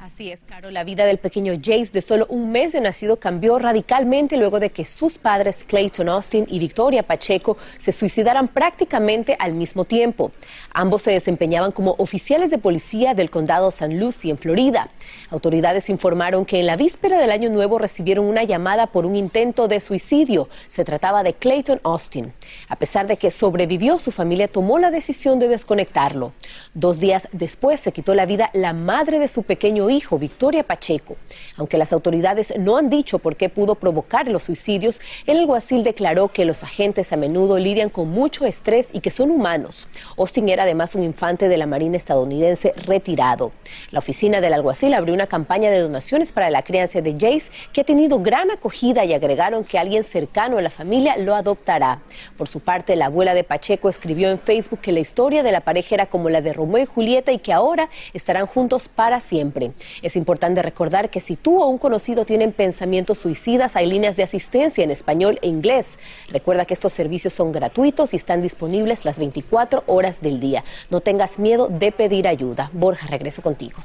Así 0.05 0.33
es, 0.33 0.43
Caro. 0.43 0.73
La 0.73 0.83
vida 0.83 1.07
del 1.07 1.19
pequeño 1.19 1.53
Jace 1.63 1.93
de 1.93 2.03
solo 2.03 2.27
un 2.29 2.51
mes 2.51 2.73
de 2.73 2.81
nacido 2.81 3.19
cambió 3.19 3.61
radicalmente 3.61 4.37
luego 4.37 4.59
de 4.59 4.71
que 4.71 4.85
sus 4.85 5.17
padres 5.17 5.65
Clayton 5.65 6.09
Austin 6.09 6.45
y 6.49 6.59
Victoria 6.59 7.05
Pacheco 7.05 7.57
se 7.79 7.93
suicidaran 7.93 8.49
prácticamente 8.49 9.37
al 9.39 9.55
mismo 9.55 9.85
tiempo. 9.85 10.33
Ambos 10.73 11.03
se 11.03 11.13
desempeñaban 11.13 11.71
como 11.71 11.95
oficiales 11.99 12.51
de 12.51 12.59
policía 12.59 13.15
del 13.15 13.31
condado 13.31 13.71
San 13.71 14.01
Lucie 14.01 14.33
en 14.33 14.39
Florida. 14.39 14.91
Autoridades 15.31 15.89
informaron 15.89 16.47
que 16.47 16.59
en 16.59 16.67
la 16.67 16.75
víspera 16.75 17.21
del 17.21 17.31
año 17.31 17.49
nuevo 17.51 17.79
recibieron 17.79 18.27
una 18.27 18.43
llamada 18.43 18.89
por 18.89 19.07
un 19.07 19.15
intento 19.15 19.69
de 19.69 19.79
suicidio. 19.79 20.49
Se 20.67 20.85
trataba 20.85 21.23
de 21.23 21.35
Clayton 21.35 21.81
Austin. 21.85 22.33
A 22.69 22.75
pesar 22.75 23.07
de 23.07 23.19
que 23.19 23.31
sobrevivió, 23.31 24.01
su 24.01 24.11
familia 24.11 24.49
tomó 24.49 24.81
la 24.81 24.91
decisión 24.91 25.39
de 25.39 25.47
desconectarlo. 25.47 26.33
Dos 26.75 26.99
días 26.99 27.29
después 27.31 27.81
se 27.81 27.93
quitó 27.93 28.17
la 28.17 28.27
vida 28.27 28.51
la 28.53 28.73
madre 28.73 29.21
de 29.21 29.29
su 29.29 29.45
pequeño 29.45 29.91
hijo, 29.91 29.92
Victoria 30.19 30.63
Pacheco. 30.63 31.17
Aunque 31.57 31.77
las 31.77 31.93
autoridades 31.93 32.55
no 32.59 32.77
han 32.77 32.89
dicho 32.89 33.19
por 33.19 33.37
qué 33.37 33.49
pudo 33.49 33.75
provocar 33.75 34.27
los 34.29 34.45
suicidios, 34.45 35.01
el 35.27 35.39
alguacil 35.39 35.85
declaró 35.85 36.29
que 36.29 36.45
los 36.45 36.63
agentes 36.63 37.13
a 37.13 37.17
menudo 37.17 37.59
lidian 37.59 37.91
con 37.91 38.09
mucho 38.09 38.47
estrés 38.47 38.89
y 38.93 39.01
que 39.01 39.11
son 39.11 39.31
humanos. 39.31 39.89
Austin 40.17 40.49
era 40.49 40.63
además 40.63 40.95
un 40.95 41.03
infante 41.03 41.49
de 41.49 41.57
la 41.57 41.67
Marina 41.67 41.97
estadounidense 41.97 42.73
retirado. 42.87 43.53
La 43.91 43.99
oficina 43.99 44.41
del 44.41 44.55
alguacil 44.55 44.95
abrió 44.95 45.15
una 45.15 45.27
campaña 45.27 45.71
de 45.71 45.81
donaciones 45.81 46.33
para 46.33 46.49
la 46.51 46.63
crianza 46.63 47.01
de 47.01 47.13
Jace 47.13 47.51
que 47.73 47.83
ha 47.83 47.85
tenido 47.85 48.21
gran 48.21 48.51
acogida 48.51 49.05
y 49.05 49.13
agregaron 49.13 49.65
que 49.65 49.79
alguien 49.79 50.05
cercano 50.05 50.59
a 50.59 50.63
la 50.63 50.71
familia 50.71 51.17
lo 51.19 51.35
adoptará. 51.35 52.01
Por 52.39 52.49
su 52.49 52.61
parte, 52.61 52.97
la 52.97 53.07
abuela 53.07 53.35
de 53.35 53.45
Pacheco 53.45 53.89
escribió 53.89 54.31
en 54.31 54.39
Facebook 54.39 54.81
que 54.81 54.93
la 54.93 55.01
historia 55.01 55.43
de 55.43 55.53
la 55.53 55.61
pareja 55.61 55.95
era 55.95 56.07
como 56.07 56.31
la 56.31 56.41
de 56.41 56.53
Romeo 56.53 56.83
y 56.83 56.87
Julieta 56.87 57.33
y 57.33 57.39
que 57.39 57.53
ahora 57.53 57.89
estarán 58.15 58.47
juntos 58.47 58.89
para 58.89 59.21
siempre. 59.21 59.73
Es 60.03 60.17
importante 60.17 60.63
recordar 60.63 61.11
que 61.11 61.21
si 61.21 61.37
tú 61.37 61.63
o 61.63 61.67
un 61.67 61.79
conocido 61.79 62.25
tienen 62.25 62.53
pensamientos 62.53 63.19
suicidas, 63.19 63.77
hay 63.77 63.87
líneas 63.87 64.17
de 64.17 64.23
asistencia 64.23 64.85
en 64.85 64.91
español 64.91 65.39
e 65.43 65.49
inglés. 65.49 65.99
Recuerda 66.29 66.65
que 66.65 66.75
estos 66.75 66.93
servicios 66.93 67.35
son 67.35 67.53
gratuitos 67.53 68.13
y 68.13 68.17
están 68.17 68.43
disponibles 68.43 69.05
las 69.05 69.19
24 69.19 69.85
horas 69.87 70.21
del 70.21 70.41
día. 70.41 70.65
No 70.91 71.01
tengas 71.01 71.39
miedo 71.39 71.69
de 71.69 71.93
pedir 71.93 72.29
ayuda. 72.29 72.71
Borja, 72.73 73.07
regreso 73.07 73.43
contigo. 73.43 73.79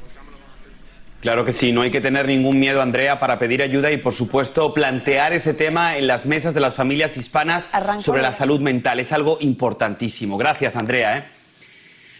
Claro 1.19 1.43
que 1.45 1.51
sí, 1.51 1.71
no 1.71 1.81
hay 1.81 1.89
que 1.89 1.99
tener 1.99 2.27
ningún 2.27 2.59
miedo, 2.59 2.81
Andrea, 2.81 3.19
para 3.19 3.39
pedir 3.39 3.63
ayuda 3.63 3.91
y, 3.91 3.97
por 3.97 4.13
supuesto, 4.13 4.73
plantear 4.73 5.33
este 5.33 5.55
tema 5.55 5.97
en 5.97 6.05
las 6.05 6.27
mesas 6.27 6.53
de 6.53 6.59
las 6.59 6.75
familias 6.75 7.17
hispanas 7.17 7.71
sobre 7.99 8.21
la 8.21 8.33
salud 8.33 8.61
mental. 8.61 8.99
Es 8.99 9.11
algo 9.11 9.37
importantísimo. 9.41 10.37
Gracias, 10.37 10.75
Andrea. 10.75 11.17
¿eh? 11.17 11.36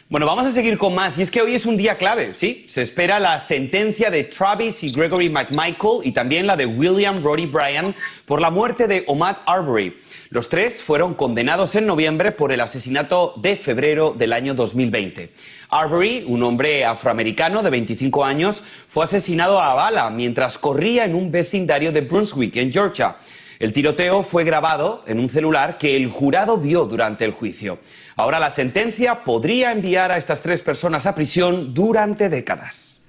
Bueno, 0.09 0.25
vamos 0.25 0.45
a 0.45 0.53
seguir 0.53 0.77
con 0.77 0.95
más. 0.95 1.17
Y 1.17 1.21
es 1.21 1.29
que 1.29 1.41
hoy 1.41 1.53
es 1.53 1.65
un 1.65 1.75
día 1.75 1.97
clave, 1.97 2.31
¿sí? 2.33 2.63
Se 2.69 2.81
espera 2.81 3.19
la 3.19 3.37
sentencia 3.39 4.09
de 4.09 4.23
Travis 4.23 4.81
y 4.85 4.93
Gregory 4.93 5.27
McMichael 5.27 5.99
y 6.01 6.13
también 6.13 6.47
la 6.47 6.55
de 6.55 6.65
William 6.65 7.21
Roddy 7.21 7.45
Bryan 7.45 7.93
por 8.25 8.39
la 8.39 8.49
muerte 8.49 8.87
de 8.87 9.03
Omar 9.07 9.41
Arbery. 9.45 9.97
Los 10.29 10.47
tres 10.47 10.81
fueron 10.81 11.13
condenados 11.13 11.75
en 11.75 11.85
noviembre 11.85 12.31
por 12.31 12.53
el 12.53 12.61
asesinato 12.61 13.33
de 13.35 13.57
febrero 13.57 14.15
del 14.17 14.31
año 14.31 14.53
2020. 14.53 15.29
Arbery, 15.67 16.23
un 16.25 16.41
hombre 16.41 16.85
afroamericano 16.85 17.61
de 17.61 17.69
25 17.69 18.23
años, 18.23 18.63
fue 18.87 19.03
asesinado 19.03 19.59
a 19.59 19.73
bala 19.73 20.09
mientras 20.09 20.57
corría 20.57 21.03
en 21.03 21.15
un 21.15 21.31
vecindario 21.31 21.91
de 21.91 21.99
Brunswick, 21.99 22.55
en 22.55 22.71
Georgia. 22.71 23.17
El 23.59 23.73
tiroteo 23.73 24.21
fue 24.21 24.43
grabado 24.43 25.03
en 25.07 25.19
un 25.19 25.29
celular 25.29 25.79
que 25.79 25.95
el 25.95 26.11
jurado 26.11 26.57
vio 26.57 26.85
durante 26.85 27.25
el 27.25 27.31
juicio. 27.31 27.79
Ahora 28.15 28.39
la 28.39 28.51
sentencia 28.51 29.23
podría 29.23 29.71
enviar 29.71 30.11
a 30.11 30.17
estas 30.17 30.43
tres 30.43 30.61
personas 30.61 31.07
a 31.07 31.15
prisión 31.15 31.73
durante 31.73 32.29
décadas. 32.29 33.01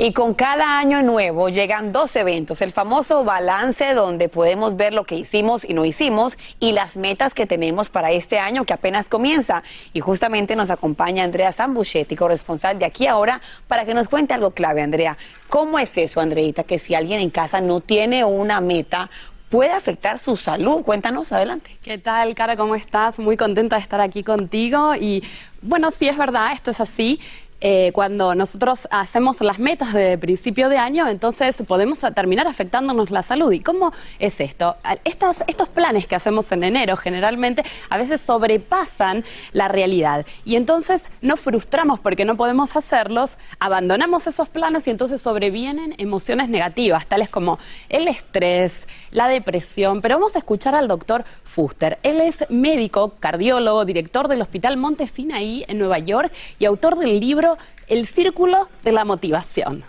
Y 0.00 0.12
con 0.12 0.34
cada 0.34 0.78
año 0.78 1.02
nuevo 1.02 1.48
llegan 1.48 1.90
dos 1.90 2.14
eventos, 2.14 2.62
el 2.62 2.70
famoso 2.70 3.24
balance 3.24 3.94
donde 3.94 4.28
podemos 4.28 4.76
ver 4.76 4.94
lo 4.94 5.02
que 5.02 5.16
hicimos 5.16 5.64
y 5.64 5.74
no 5.74 5.84
hicimos 5.84 6.38
y 6.60 6.70
las 6.70 6.96
metas 6.96 7.34
que 7.34 7.46
tenemos 7.46 7.88
para 7.88 8.12
este 8.12 8.38
año 8.38 8.64
que 8.64 8.72
apenas 8.72 9.08
comienza. 9.08 9.64
Y 9.92 9.98
justamente 9.98 10.54
nos 10.54 10.70
acompaña 10.70 11.24
Andrea 11.24 11.52
Zambuchetti, 11.52 12.14
corresponsal 12.14 12.78
de 12.78 12.84
aquí 12.84 13.08
ahora, 13.08 13.40
para 13.66 13.84
que 13.84 13.94
nos 13.94 14.06
cuente 14.06 14.34
algo 14.34 14.52
clave, 14.52 14.82
Andrea. 14.82 15.18
¿Cómo 15.48 15.80
es 15.80 15.96
eso, 15.98 16.20
Andreita, 16.20 16.62
que 16.62 16.78
si 16.78 16.94
alguien 16.94 17.18
en 17.18 17.30
casa 17.30 17.60
no 17.60 17.80
tiene 17.80 18.24
una 18.24 18.60
meta, 18.60 19.10
puede 19.48 19.72
afectar 19.72 20.18
su 20.18 20.36
salud. 20.36 20.82
Cuéntanos, 20.82 21.32
adelante. 21.32 21.78
¿Qué 21.82 21.98
tal, 21.98 22.34
Cara? 22.34 22.56
¿Cómo 22.56 22.74
estás? 22.74 23.18
Muy 23.18 23.36
contenta 23.36 23.76
de 23.76 23.82
estar 23.82 24.00
aquí 24.00 24.22
contigo. 24.22 24.94
Y 24.94 25.22
bueno, 25.62 25.90
sí 25.90 26.08
es 26.08 26.16
verdad, 26.16 26.52
esto 26.52 26.70
es 26.70 26.80
así. 26.80 27.20
Eh, 27.60 27.90
cuando 27.92 28.36
nosotros 28.36 28.86
hacemos 28.92 29.40
las 29.40 29.58
metas 29.58 29.92
de 29.92 30.16
principio 30.16 30.68
de 30.68 30.78
año, 30.78 31.08
entonces 31.08 31.56
podemos 31.66 31.98
terminar 32.14 32.46
afectándonos 32.46 33.10
la 33.10 33.24
salud. 33.24 33.50
¿Y 33.50 33.60
cómo 33.60 33.92
es 34.20 34.40
esto? 34.40 34.76
Estos 35.04 35.68
planes 35.68 36.06
que 36.06 36.14
hacemos 36.14 36.52
en 36.52 36.62
enero 36.62 36.96
generalmente 36.96 37.64
a 37.90 37.98
veces 37.98 38.20
sobrepasan 38.20 39.24
la 39.52 39.66
realidad 39.66 40.24
y 40.44 40.54
entonces 40.54 41.02
nos 41.20 41.40
frustramos 41.40 41.98
porque 41.98 42.24
no 42.24 42.36
podemos 42.36 42.76
hacerlos, 42.76 43.38
abandonamos 43.58 44.28
esos 44.28 44.48
planes 44.48 44.86
y 44.86 44.90
entonces 44.90 45.20
sobrevienen 45.20 45.96
emociones 45.98 46.48
negativas, 46.48 47.08
tales 47.08 47.28
como 47.28 47.58
el 47.88 48.06
estrés, 48.06 48.86
la 49.10 49.26
depresión. 49.26 50.00
Pero 50.00 50.16
vamos 50.16 50.36
a 50.36 50.38
escuchar 50.38 50.76
al 50.76 50.86
doctor 50.86 51.24
Fuster. 51.42 51.98
Él 52.04 52.20
es 52.20 52.44
médico, 52.50 53.14
cardiólogo, 53.18 53.84
director 53.84 54.28
del 54.28 54.42
Hospital 54.42 54.76
Monte 54.76 55.08
Sinaí 55.08 55.64
en 55.66 55.78
Nueva 55.78 55.98
York 55.98 56.32
y 56.60 56.64
autor 56.64 56.96
del 56.96 57.18
libro 57.18 57.47
el 57.86 58.06
círculo 58.06 58.68
de 58.84 58.92
la 58.92 59.04
motivación. 59.04 59.84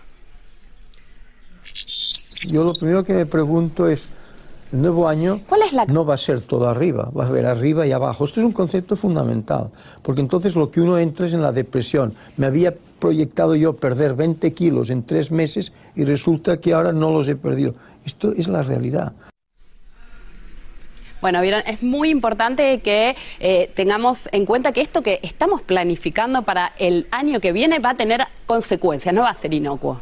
Yo 2.48 2.62
lo 2.62 2.74
primero 2.74 3.04
que 3.04 3.14
me 3.14 3.26
pregunto 3.26 3.88
es, 3.88 4.08
el 4.72 4.82
nuevo 4.82 5.08
año 5.08 5.42
no 5.88 6.06
va 6.06 6.14
a 6.14 6.18
ser 6.18 6.42
todo 6.42 6.70
arriba, 6.70 7.10
va 7.18 7.24
a 7.24 7.28
haber 7.28 7.48
arriba 7.48 7.88
y 7.88 7.92
abajo. 7.92 8.26
Esto 8.26 8.40
es 8.40 8.46
un 8.46 8.52
concepto 8.52 8.96
fundamental, 8.96 9.72
porque 10.04 10.22
entonces 10.22 10.56
lo 10.56 10.70
que 10.70 10.80
uno 10.80 10.98
entra 10.98 11.26
es 11.26 11.34
en 11.34 11.42
la 11.42 11.52
depresión. 11.52 12.14
Me 12.38 12.46
había 12.46 12.76
proyectado 13.00 13.56
yo 13.56 13.74
perder 13.74 14.14
20 14.14 14.54
kilos 14.54 14.90
en 14.90 15.04
tres 15.04 15.32
meses 15.32 15.72
y 15.96 16.04
resulta 16.04 16.60
que 16.60 16.74
ahora 16.74 16.92
no 16.92 17.12
los 17.12 17.28
he 17.28 17.36
perdido. 17.36 17.74
Esto 18.06 18.34
es 18.34 18.48
la 18.48 18.62
realidad. 18.62 19.14
Bueno, 21.22 21.42
vieron, 21.42 21.64
es 21.66 21.84
muy 21.84 22.10
importante 22.10 22.80
que 22.80 23.16
eh, 23.40 23.72
tengamos 23.76 24.30
en 24.32 24.46
cuenta 24.46 24.72
que 24.72 24.82
esto 24.82 25.02
que 25.02 25.20
estamos 25.22 25.62
planificando 25.62 26.44
para 26.44 26.74
el 26.80 27.08
año 27.12 27.40
que 27.40 27.52
viene 27.52 27.80
va 27.80 27.92
a 27.92 27.98
tener 27.98 28.26
consecuencias, 28.46 29.14
no 29.14 29.24
va 29.24 29.30
a 29.30 29.34
ser 29.34 29.54
inocuo. 29.54 30.02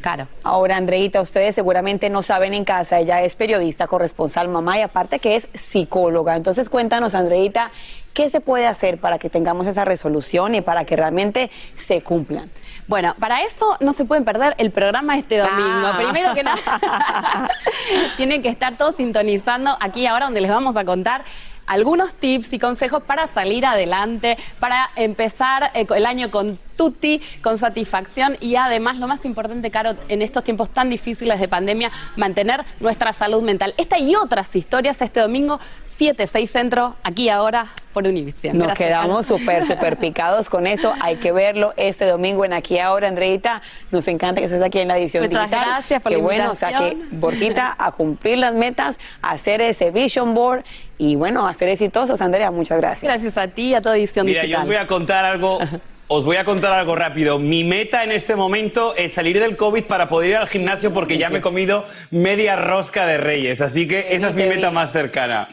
Claro. 0.00 0.28
Ahora, 0.42 0.76
Andreita, 0.76 1.20
ustedes 1.20 1.54
seguramente 1.54 2.08
no 2.08 2.22
saben 2.22 2.54
en 2.54 2.64
casa, 2.64 2.98
ella 2.98 3.22
es 3.22 3.34
periodista, 3.34 3.86
corresponsal, 3.86 4.48
mamá 4.48 4.78
y 4.78 4.80
aparte 4.80 5.18
que 5.18 5.36
es 5.36 5.48
psicóloga. 5.52 6.36
Entonces, 6.36 6.70
cuéntanos, 6.70 7.14
Andreita, 7.14 7.70
¿qué 8.14 8.30
se 8.30 8.40
puede 8.40 8.66
hacer 8.66 8.98
para 8.98 9.18
que 9.18 9.30
tengamos 9.30 9.66
esa 9.66 9.84
resolución 9.84 10.54
y 10.54 10.60
para 10.60 10.84
que 10.84 10.96
realmente 10.96 11.50
se 11.76 12.02
cumplan? 12.02 12.50
Bueno, 12.86 13.14
para 13.20 13.42
eso 13.42 13.76
no 13.78 13.92
se 13.92 14.04
pueden 14.04 14.24
perder 14.24 14.54
el 14.58 14.72
programa 14.72 15.16
este 15.16 15.38
domingo. 15.38 15.86
Ah. 15.86 15.96
Primero 15.96 16.34
que 16.34 16.42
nada, 16.42 16.58
tienen 18.16 18.42
que 18.42 18.48
estar 18.48 18.76
todos 18.76 18.96
sintonizando 18.96 19.76
aquí 19.78 20.06
ahora 20.06 20.24
donde 20.24 20.40
les 20.40 20.50
vamos 20.50 20.76
a 20.76 20.84
contar 20.84 21.22
algunos 21.70 22.14
tips 22.14 22.52
y 22.52 22.58
consejos 22.58 23.00
para 23.04 23.32
salir 23.32 23.64
adelante, 23.64 24.36
para 24.58 24.90
empezar 24.96 25.70
eh, 25.74 25.86
el 25.94 26.04
año 26.04 26.32
con 26.32 26.58
tutti, 26.76 27.22
con 27.44 27.58
satisfacción 27.58 28.36
y 28.40 28.56
además, 28.56 28.96
lo 28.96 29.06
más 29.06 29.24
importante, 29.24 29.70
Caro, 29.70 29.94
en 30.08 30.20
estos 30.20 30.42
tiempos 30.42 30.70
tan 30.70 30.90
difíciles 30.90 31.38
de 31.38 31.46
pandemia, 31.46 31.92
mantener 32.16 32.64
nuestra 32.80 33.12
salud 33.12 33.42
mental. 33.42 33.72
Esta 33.76 34.00
y 34.00 34.16
otras 34.16 34.56
historias 34.56 35.00
este 35.00 35.20
domingo 35.20 35.60
7, 36.00 36.26
6 36.26 36.50
Centro, 36.50 36.96
aquí 37.02 37.28
ahora 37.28 37.66
por 37.92 38.06
Univision. 38.06 38.56
Nos 38.56 38.72
quedamos 38.72 39.26
súper, 39.26 39.66
súper 39.66 39.96
picados 39.98 40.48
con 40.48 40.66
eso. 40.66 40.94
Hay 41.02 41.16
que 41.16 41.30
verlo 41.30 41.74
este 41.76 42.06
domingo 42.06 42.42
en 42.46 42.54
Aquí 42.54 42.78
Ahora, 42.78 43.06
Andreita. 43.06 43.60
Nos 43.90 44.08
encanta 44.08 44.40
que 44.40 44.46
estés 44.46 44.62
aquí 44.62 44.78
en 44.78 44.88
la 44.88 44.96
edición 44.96 45.24
Muchas 45.24 45.50
digital. 45.50 45.66
gracias 45.66 46.00
por 46.00 46.12
la 46.12 46.16
Qué 46.16 46.22
bueno, 46.22 46.52
o 46.52 46.56
sea 46.56 46.72
que. 46.72 46.96
Borjita, 47.10 47.76
a 47.78 47.92
cumplir 47.92 48.38
las 48.38 48.54
metas, 48.54 48.98
a 49.20 49.32
hacer 49.32 49.60
ese 49.60 49.90
vision 49.90 50.32
board 50.32 50.64
y 50.96 51.16
bueno, 51.16 51.46
a 51.46 51.52
ser 51.52 51.68
exitosos, 51.68 52.22
Andrea. 52.22 52.50
Muchas 52.50 52.80
gracias. 52.80 53.02
Gracias 53.02 53.36
a 53.36 53.48
ti 53.48 53.64
y 53.64 53.74
a 53.74 53.82
toda 53.82 53.98
edición 53.98 54.24
Mira, 54.24 54.40
yo 54.40 54.46
digital. 54.46 54.62
os 54.62 54.68
voy 54.68 54.76
a 54.76 54.86
contar 54.86 55.26
algo. 55.26 55.58
Os 56.12 56.24
voy 56.24 56.38
a 56.38 56.44
contar 56.44 56.72
algo 56.72 56.96
rápido. 56.96 57.38
Mi 57.38 57.62
meta 57.62 58.02
en 58.02 58.10
este 58.10 58.34
momento 58.34 58.96
es 58.96 59.12
salir 59.12 59.38
del 59.38 59.56
COVID 59.56 59.84
para 59.84 60.08
poder 60.08 60.30
ir 60.30 60.36
al 60.38 60.48
gimnasio 60.48 60.92
porque 60.92 61.18
ya 61.18 61.30
me 61.30 61.38
he 61.38 61.40
comido 61.40 61.84
media 62.10 62.56
rosca 62.56 63.06
de 63.06 63.16
reyes. 63.16 63.60
Así 63.60 63.86
que 63.86 64.08
esa 64.10 64.30
es 64.30 64.34
mi 64.34 64.42
meta 64.42 64.72
más 64.72 64.90
cercana. 64.90 65.48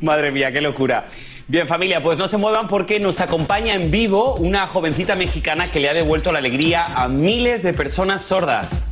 Madre 0.00 0.30
mía, 0.30 0.52
qué 0.52 0.60
locura. 0.60 1.06
Bien 1.48 1.66
familia, 1.68 2.02
pues 2.02 2.18
no 2.18 2.28
se 2.28 2.36
muevan 2.36 2.68
porque 2.68 3.00
nos 3.00 3.20
acompaña 3.20 3.74
en 3.74 3.90
vivo 3.90 4.34
una 4.34 4.66
jovencita 4.66 5.14
mexicana 5.14 5.70
que 5.70 5.80
le 5.80 5.88
ha 5.88 5.94
devuelto 5.94 6.32
la 6.32 6.38
alegría 6.38 6.86
a 6.86 7.08
miles 7.08 7.62
de 7.62 7.72
personas 7.72 8.22
sordas. 8.22 8.84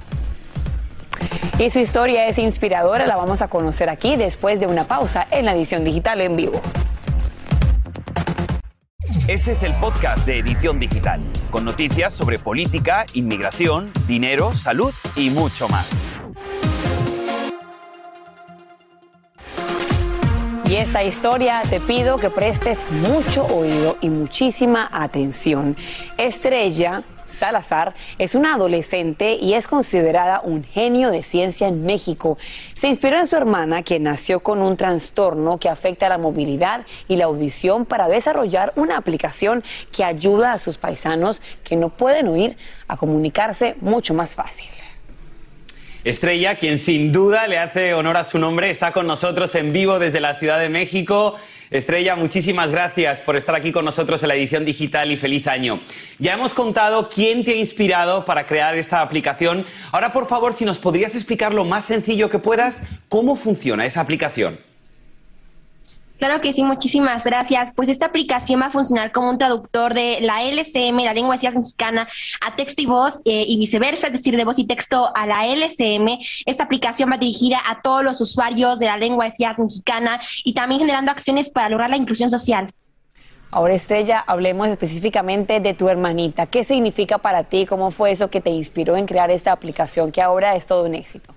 Y 1.58 1.70
su 1.70 1.78
historia 1.78 2.26
es 2.26 2.38
inspiradora, 2.38 3.06
la 3.06 3.16
vamos 3.16 3.42
a 3.42 3.48
conocer 3.48 3.88
aquí 3.88 4.16
después 4.16 4.60
de 4.60 4.66
una 4.66 4.84
pausa 4.84 5.26
en 5.30 5.44
la 5.44 5.54
edición 5.54 5.84
digital 5.84 6.20
en 6.20 6.36
vivo. 6.36 6.60
Este 9.28 9.52
es 9.52 9.62
el 9.62 9.72
podcast 9.74 10.26
de 10.26 10.38
Edición 10.38 10.78
Digital, 10.78 11.20
con 11.50 11.64
noticias 11.64 12.12
sobre 12.12 12.38
política, 12.38 13.06
inmigración, 13.14 13.90
dinero, 14.06 14.54
salud 14.54 14.92
y 15.16 15.30
mucho 15.30 15.68
más. 15.68 16.04
Y 20.74 20.78
esta 20.78 21.04
historia 21.04 21.62
te 21.70 21.78
pido 21.78 22.16
que 22.16 22.30
prestes 22.30 22.84
mucho 22.90 23.46
oído 23.46 23.96
y 24.00 24.10
muchísima 24.10 24.88
atención. 24.90 25.76
Estrella 26.18 27.04
Salazar 27.28 27.94
es 28.18 28.34
una 28.34 28.56
adolescente 28.56 29.34
y 29.40 29.54
es 29.54 29.68
considerada 29.68 30.40
un 30.40 30.64
genio 30.64 31.12
de 31.12 31.22
ciencia 31.22 31.68
en 31.68 31.86
México. 31.86 32.38
Se 32.74 32.88
inspiró 32.88 33.20
en 33.20 33.28
su 33.28 33.36
hermana, 33.36 33.84
quien 33.84 34.02
nació 34.02 34.40
con 34.40 34.60
un 34.62 34.76
trastorno 34.76 35.58
que 35.58 35.68
afecta 35.68 36.08
la 36.08 36.18
movilidad 36.18 36.84
y 37.06 37.14
la 37.14 37.26
audición 37.26 37.84
para 37.84 38.08
desarrollar 38.08 38.72
una 38.74 38.96
aplicación 38.96 39.62
que 39.92 40.02
ayuda 40.02 40.54
a 40.54 40.58
sus 40.58 40.76
paisanos 40.76 41.40
que 41.62 41.76
no 41.76 41.90
pueden 41.90 42.26
oír 42.26 42.56
a 42.88 42.96
comunicarse 42.96 43.76
mucho 43.80 44.12
más 44.12 44.34
fácil. 44.34 44.66
Estrella, 46.04 46.56
quien 46.56 46.76
sin 46.76 47.12
duda 47.12 47.46
le 47.46 47.56
hace 47.56 47.94
honor 47.94 48.18
a 48.18 48.24
su 48.24 48.38
nombre, 48.38 48.68
está 48.68 48.92
con 48.92 49.06
nosotros 49.06 49.54
en 49.54 49.72
vivo 49.72 49.98
desde 49.98 50.20
la 50.20 50.38
Ciudad 50.38 50.58
de 50.58 50.68
México. 50.68 51.34
Estrella, 51.70 52.14
muchísimas 52.14 52.70
gracias 52.70 53.22
por 53.22 53.36
estar 53.36 53.54
aquí 53.54 53.72
con 53.72 53.86
nosotros 53.86 54.22
en 54.22 54.28
la 54.28 54.34
edición 54.34 54.66
digital 54.66 55.10
y 55.10 55.16
feliz 55.16 55.46
año. 55.46 55.80
Ya 56.18 56.34
hemos 56.34 56.52
contado 56.52 57.08
quién 57.08 57.42
te 57.42 57.52
ha 57.52 57.56
inspirado 57.56 58.26
para 58.26 58.44
crear 58.44 58.76
esta 58.76 59.00
aplicación. 59.00 59.64
Ahora, 59.92 60.12
por 60.12 60.28
favor, 60.28 60.52
si 60.52 60.66
nos 60.66 60.78
podrías 60.78 61.14
explicar 61.14 61.54
lo 61.54 61.64
más 61.64 61.86
sencillo 61.86 62.28
que 62.28 62.38
puedas, 62.38 62.82
cómo 63.08 63.34
funciona 63.34 63.86
esa 63.86 64.02
aplicación. 64.02 64.58
Claro 66.24 66.40
que 66.40 66.54
sí, 66.54 66.64
muchísimas 66.64 67.22
gracias. 67.24 67.74
Pues 67.76 67.90
esta 67.90 68.06
aplicación 68.06 68.62
va 68.62 68.68
a 68.68 68.70
funcionar 68.70 69.12
como 69.12 69.28
un 69.28 69.36
traductor 69.36 69.92
de 69.92 70.22
la 70.22 70.42
LCM, 70.42 71.04
la 71.04 71.12
lengua 71.12 71.34
de 71.34 71.40
señas 71.40 71.54
mexicana, 71.54 72.08
a 72.40 72.56
texto 72.56 72.80
y 72.80 72.86
voz 72.86 73.20
eh, 73.26 73.44
y 73.46 73.58
viceversa, 73.58 74.06
es 74.06 74.14
decir, 74.14 74.34
de 74.34 74.46
voz 74.46 74.58
y 74.58 74.64
texto 74.64 75.14
a 75.14 75.26
la 75.26 75.46
LCM. 75.46 76.18
Esta 76.46 76.64
aplicación 76.64 77.10
va 77.12 77.18
dirigida 77.18 77.58
a 77.68 77.82
todos 77.82 78.02
los 78.02 78.22
usuarios 78.22 78.78
de 78.78 78.86
la 78.86 78.96
lengua 78.96 79.26
de 79.26 79.32
señas 79.32 79.58
mexicana 79.58 80.18
y 80.44 80.54
también 80.54 80.80
generando 80.80 81.10
acciones 81.10 81.50
para 81.50 81.68
lograr 81.68 81.90
la 81.90 81.98
inclusión 81.98 82.30
social. 82.30 82.72
Ahora, 83.50 83.74
Estrella, 83.74 84.24
hablemos 84.26 84.68
específicamente 84.68 85.60
de 85.60 85.74
tu 85.74 85.90
hermanita. 85.90 86.46
¿Qué 86.46 86.64
significa 86.64 87.18
para 87.18 87.44
ti? 87.44 87.66
¿Cómo 87.66 87.90
fue 87.90 88.12
eso 88.12 88.30
que 88.30 88.40
te 88.40 88.48
inspiró 88.48 88.96
en 88.96 89.04
crear 89.04 89.30
esta 89.30 89.52
aplicación 89.52 90.10
que 90.10 90.22
ahora 90.22 90.56
es 90.56 90.66
todo 90.66 90.84
un 90.84 90.94
éxito? 90.94 91.34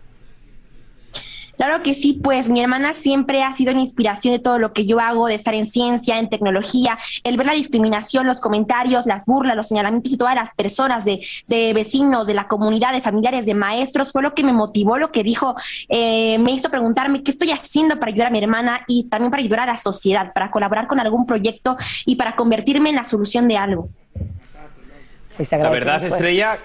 Claro 1.57 1.81
que 1.81 1.95
sí, 1.95 2.19
pues 2.23 2.49
mi 2.49 2.61
hermana 2.61 2.93
siempre 2.93 3.43
ha 3.43 3.51
sido 3.53 3.73
la 3.73 3.79
inspiración 3.79 4.33
de 4.33 4.39
todo 4.39 4.59
lo 4.59 4.73
que 4.73 4.85
yo 4.85 4.99
hago, 4.99 5.27
de 5.27 5.33
estar 5.33 5.55
en 5.55 5.65
ciencia, 5.65 6.19
en 6.19 6.29
tecnología, 6.29 6.99
el 7.23 7.35
ver 7.35 7.47
la 7.47 7.53
discriminación, 7.53 8.27
los 8.27 8.39
comentarios, 8.39 9.07
las 9.07 9.25
burlas, 9.25 9.55
los 9.55 9.67
señalamientos 9.67 10.11
de 10.11 10.17
todas 10.19 10.35
las 10.35 10.53
personas, 10.53 11.03
de, 11.03 11.73
vecinos, 11.73 12.27
de 12.27 12.35
la 12.35 12.47
comunidad, 12.47 12.93
de 12.93 13.01
familiares, 13.01 13.47
de 13.47 13.55
maestros, 13.55 14.11
fue 14.11 14.21
lo 14.21 14.35
que 14.35 14.43
me 14.43 14.53
motivó, 14.53 14.97
lo 14.97 15.11
que 15.11 15.23
dijo, 15.23 15.55
eh, 15.89 16.37
me 16.39 16.51
hizo 16.51 16.69
preguntarme 16.69 17.23
qué 17.23 17.31
estoy 17.31 17.51
haciendo 17.51 17.99
para 17.99 18.11
ayudar 18.11 18.27
a 18.27 18.31
mi 18.31 18.39
hermana 18.39 18.81
y 18.87 19.05
también 19.05 19.31
para 19.31 19.41
ayudar 19.41 19.61
a 19.61 19.65
la 19.65 19.77
sociedad, 19.77 20.33
para 20.33 20.51
colaborar 20.51 20.87
con 20.87 20.99
algún 20.99 21.25
proyecto 21.25 21.75
y 22.05 22.15
para 22.15 22.35
convertirme 22.35 22.89
en 22.89 22.97
la 22.97 23.03
solución 23.03 23.47
de 23.47 23.57
algo. 23.57 23.89
Pues 25.35 25.51
la 25.51 25.69
verdad, 25.69 26.03
Estrella, 26.03 26.59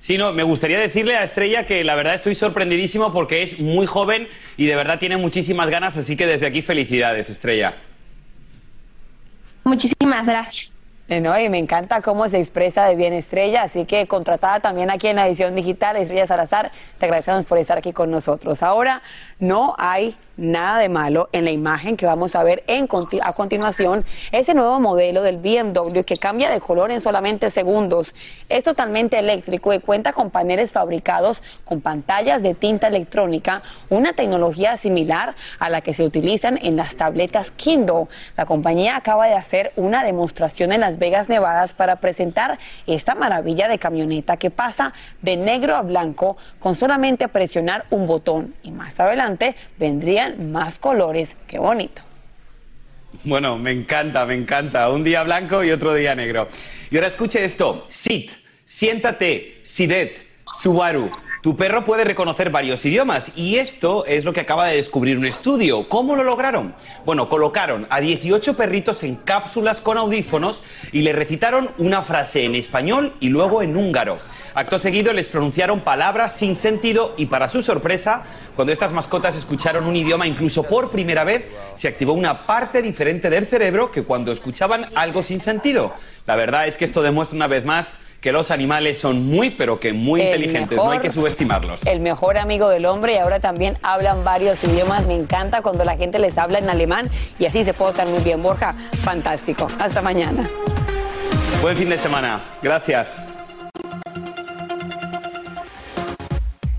Sí, 0.00 0.16
no, 0.16 0.32
me 0.32 0.42
gustaría 0.42 0.80
decirle 0.80 1.14
a 1.14 1.22
Estrella 1.22 1.66
que 1.66 1.84
la 1.84 1.94
verdad 1.94 2.14
estoy 2.14 2.34
sorprendidísimo 2.34 3.12
porque 3.12 3.42
es 3.42 3.60
muy 3.60 3.86
joven 3.86 4.28
y 4.56 4.64
de 4.64 4.74
verdad 4.74 4.98
tiene 4.98 5.18
muchísimas 5.18 5.68
ganas, 5.68 5.98
así 5.98 6.16
que 6.16 6.26
desde 6.26 6.46
aquí 6.46 6.62
felicidades, 6.62 7.28
Estrella. 7.28 7.76
Muchísimas 9.62 10.26
gracias. 10.26 10.79
Eh, 11.10 11.20
no, 11.20 11.36
y 11.36 11.48
me 11.48 11.58
encanta 11.58 12.02
cómo 12.02 12.28
se 12.28 12.38
expresa 12.38 12.86
de 12.86 12.94
bien 12.94 13.12
Estrella, 13.12 13.64
así 13.64 13.84
que 13.84 14.06
contratada 14.06 14.60
también 14.60 14.92
aquí 14.92 15.08
en 15.08 15.16
la 15.16 15.26
edición 15.26 15.56
digital, 15.56 15.96
Estrella 15.96 16.28
Salazar, 16.28 16.70
te 16.98 17.06
agradecemos 17.06 17.44
por 17.46 17.58
estar 17.58 17.76
aquí 17.76 17.92
con 17.92 18.12
nosotros. 18.12 18.62
Ahora 18.62 19.02
no 19.40 19.74
hay 19.76 20.16
nada 20.40 20.78
de 20.78 20.88
malo 20.88 21.28
en 21.32 21.44
la 21.44 21.50
imagen 21.50 21.96
que 21.96 22.06
vamos 22.06 22.34
a 22.34 22.42
ver 22.42 22.64
a 23.22 23.32
continuación. 23.32 24.04
Ese 24.32 24.54
nuevo 24.54 24.80
modelo 24.80 25.22
del 25.22 25.36
BMW 25.36 26.00
que 26.06 26.16
cambia 26.16 26.50
de 26.50 26.60
color 26.60 26.90
en 26.90 27.00
solamente 27.00 27.50
segundos. 27.50 28.14
Es 28.48 28.64
totalmente 28.64 29.18
eléctrico 29.18 29.72
y 29.72 29.80
cuenta 29.80 30.12
con 30.12 30.30
paneles 30.30 30.72
fabricados 30.72 31.42
con 31.64 31.80
pantallas 31.80 32.42
de 32.42 32.54
tinta 32.54 32.88
electrónica, 32.88 33.62
una 33.90 34.14
tecnología 34.14 34.76
similar 34.76 35.34
a 35.58 35.68
la 35.68 35.82
que 35.82 35.94
se 35.94 36.04
utilizan 36.04 36.58
en 36.62 36.76
las 36.76 36.96
tabletas 36.96 37.50
Kindle. 37.50 38.06
La 38.36 38.46
compañía 38.46 38.96
acaba 38.96 39.26
de 39.26 39.34
hacer 39.34 39.72
una 39.76 40.02
demostración 40.02 40.72
en 40.72 40.80
Las 40.80 40.98
Vegas, 41.00 41.28
Nevadas 41.28 41.74
para 41.74 41.96
presentar 41.96 42.60
esta 42.86 43.16
maravilla 43.16 43.66
de 43.66 43.80
camioneta 43.80 44.36
que 44.36 44.50
pasa 44.50 44.92
de 45.22 45.36
negro 45.36 45.74
a 45.74 45.82
blanco 45.82 46.36
con 46.60 46.76
solamente 46.76 47.26
presionar 47.26 47.86
un 47.90 48.06
botón. 48.06 48.54
Y 48.62 48.70
más 48.70 49.00
adelante 49.00 49.56
vendrían 49.78 50.52
más 50.52 50.78
colores. 50.78 51.36
Qué 51.48 51.58
bonito. 51.58 52.02
Bueno, 53.24 53.58
me 53.58 53.72
encanta, 53.72 54.24
me 54.24 54.34
encanta. 54.34 54.88
Un 54.90 55.02
día 55.02 55.24
blanco 55.24 55.64
y 55.64 55.72
otro 55.72 55.94
día 55.94 56.14
negro. 56.14 56.46
Y 56.90 56.96
ahora 56.96 57.08
escuche 57.08 57.44
esto. 57.44 57.86
Sit, 57.88 58.30
siéntate, 58.64 59.58
Sidet, 59.64 60.24
Subaru. 60.60 61.10
Tu 61.42 61.56
perro 61.56 61.86
puede 61.86 62.04
reconocer 62.04 62.50
varios 62.50 62.84
idiomas 62.84 63.32
y 63.34 63.56
esto 63.56 64.04
es 64.04 64.26
lo 64.26 64.34
que 64.34 64.40
acaba 64.40 64.66
de 64.66 64.76
descubrir 64.76 65.16
un 65.16 65.24
estudio. 65.24 65.88
¿Cómo 65.88 66.14
lo 66.14 66.22
lograron? 66.22 66.74
Bueno, 67.06 67.30
colocaron 67.30 67.86
a 67.88 67.98
18 67.98 68.58
perritos 68.58 69.02
en 69.04 69.16
cápsulas 69.16 69.80
con 69.80 69.96
audífonos 69.96 70.62
y 70.92 71.00
le 71.00 71.14
recitaron 71.14 71.70
una 71.78 72.02
frase 72.02 72.44
en 72.44 72.56
español 72.56 73.14
y 73.20 73.30
luego 73.30 73.62
en 73.62 73.74
húngaro. 73.74 74.18
Acto 74.52 74.78
seguido 74.78 75.14
les 75.14 75.28
pronunciaron 75.28 75.80
palabras 75.80 76.36
sin 76.36 76.56
sentido 76.56 77.14
y 77.16 77.24
para 77.24 77.48
su 77.48 77.62
sorpresa, 77.62 78.24
cuando 78.54 78.74
estas 78.74 78.92
mascotas 78.92 79.34
escucharon 79.34 79.86
un 79.86 79.96
idioma 79.96 80.26
incluso 80.26 80.64
por 80.64 80.90
primera 80.90 81.24
vez, 81.24 81.46
se 81.72 81.88
activó 81.88 82.12
una 82.12 82.46
parte 82.46 82.82
diferente 82.82 83.30
del 83.30 83.46
cerebro 83.46 83.90
que 83.90 84.02
cuando 84.02 84.30
escuchaban 84.30 84.86
algo 84.94 85.22
sin 85.22 85.40
sentido. 85.40 85.94
La 86.26 86.36
verdad 86.36 86.66
es 86.66 86.76
que 86.76 86.84
esto 86.84 87.02
demuestra 87.02 87.36
una 87.36 87.46
vez 87.46 87.64
más 87.64 88.00
que 88.20 88.32
los 88.32 88.50
animales 88.50 88.98
son 88.98 89.26
muy, 89.26 89.50
pero 89.50 89.80
que 89.80 89.92
muy 89.92 90.22
inteligentes, 90.22 90.76
no 90.76 90.90
hay 90.90 90.98
que 90.98 91.10
subestimarlos. 91.10 91.86
El 91.86 92.00
mejor 92.00 92.38
amigo 92.38 92.68
del 92.68 92.86
hombre 92.86 93.14
y 93.14 93.16
ahora 93.16 93.40
también 93.40 93.78
hablan 93.82 94.24
varios 94.24 94.62
idiomas. 94.64 95.06
Me 95.06 95.14
encanta 95.14 95.62
cuando 95.62 95.84
la 95.84 95.96
gente 95.96 96.18
les 96.18 96.36
habla 96.36 96.58
en 96.58 96.68
alemán 96.68 97.10
y 97.38 97.46
así 97.46 97.64
se 97.64 97.72
puede 97.72 97.92
estar 97.92 98.06
muy 98.06 98.22
bien. 98.22 98.42
Borja, 98.42 98.74
fantástico. 99.02 99.66
Hasta 99.78 100.02
mañana. 100.02 100.48
Buen 101.62 101.76
fin 101.76 101.88
de 101.88 101.98
semana. 101.98 102.42
Gracias. 102.62 103.22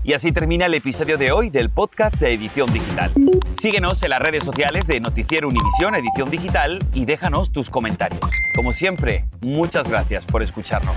Y 0.04 0.14
así 0.14 0.32
termina 0.32 0.66
el 0.66 0.74
episodio 0.74 1.16
de 1.16 1.30
hoy 1.30 1.48
del 1.48 1.70
podcast 1.70 2.16
de 2.16 2.32
Edición 2.32 2.72
Digital. 2.72 3.12
Síguenos 3.60 4.02
en 4.02 4.10
las 4.10 4.20
redes 4.20 4.42
sociales 4.42 4.88
de 4.88 4.98
Noticiero 4.98 5.46
Univisión 5.46 5.94
Edición 5.94 6.28
Digital 6.28 6.80
y 6.92 7.04
déjanos 7.04 7.52
tus 7.52 7.70
comentarios. 7.70 8.20
Como 8.56 8.72
siempre, 8.72 9.26
muchas 9.40 9.88
gracias 9.88 10.24
por 10.24 10.42
escucharnos. 10.42 10.96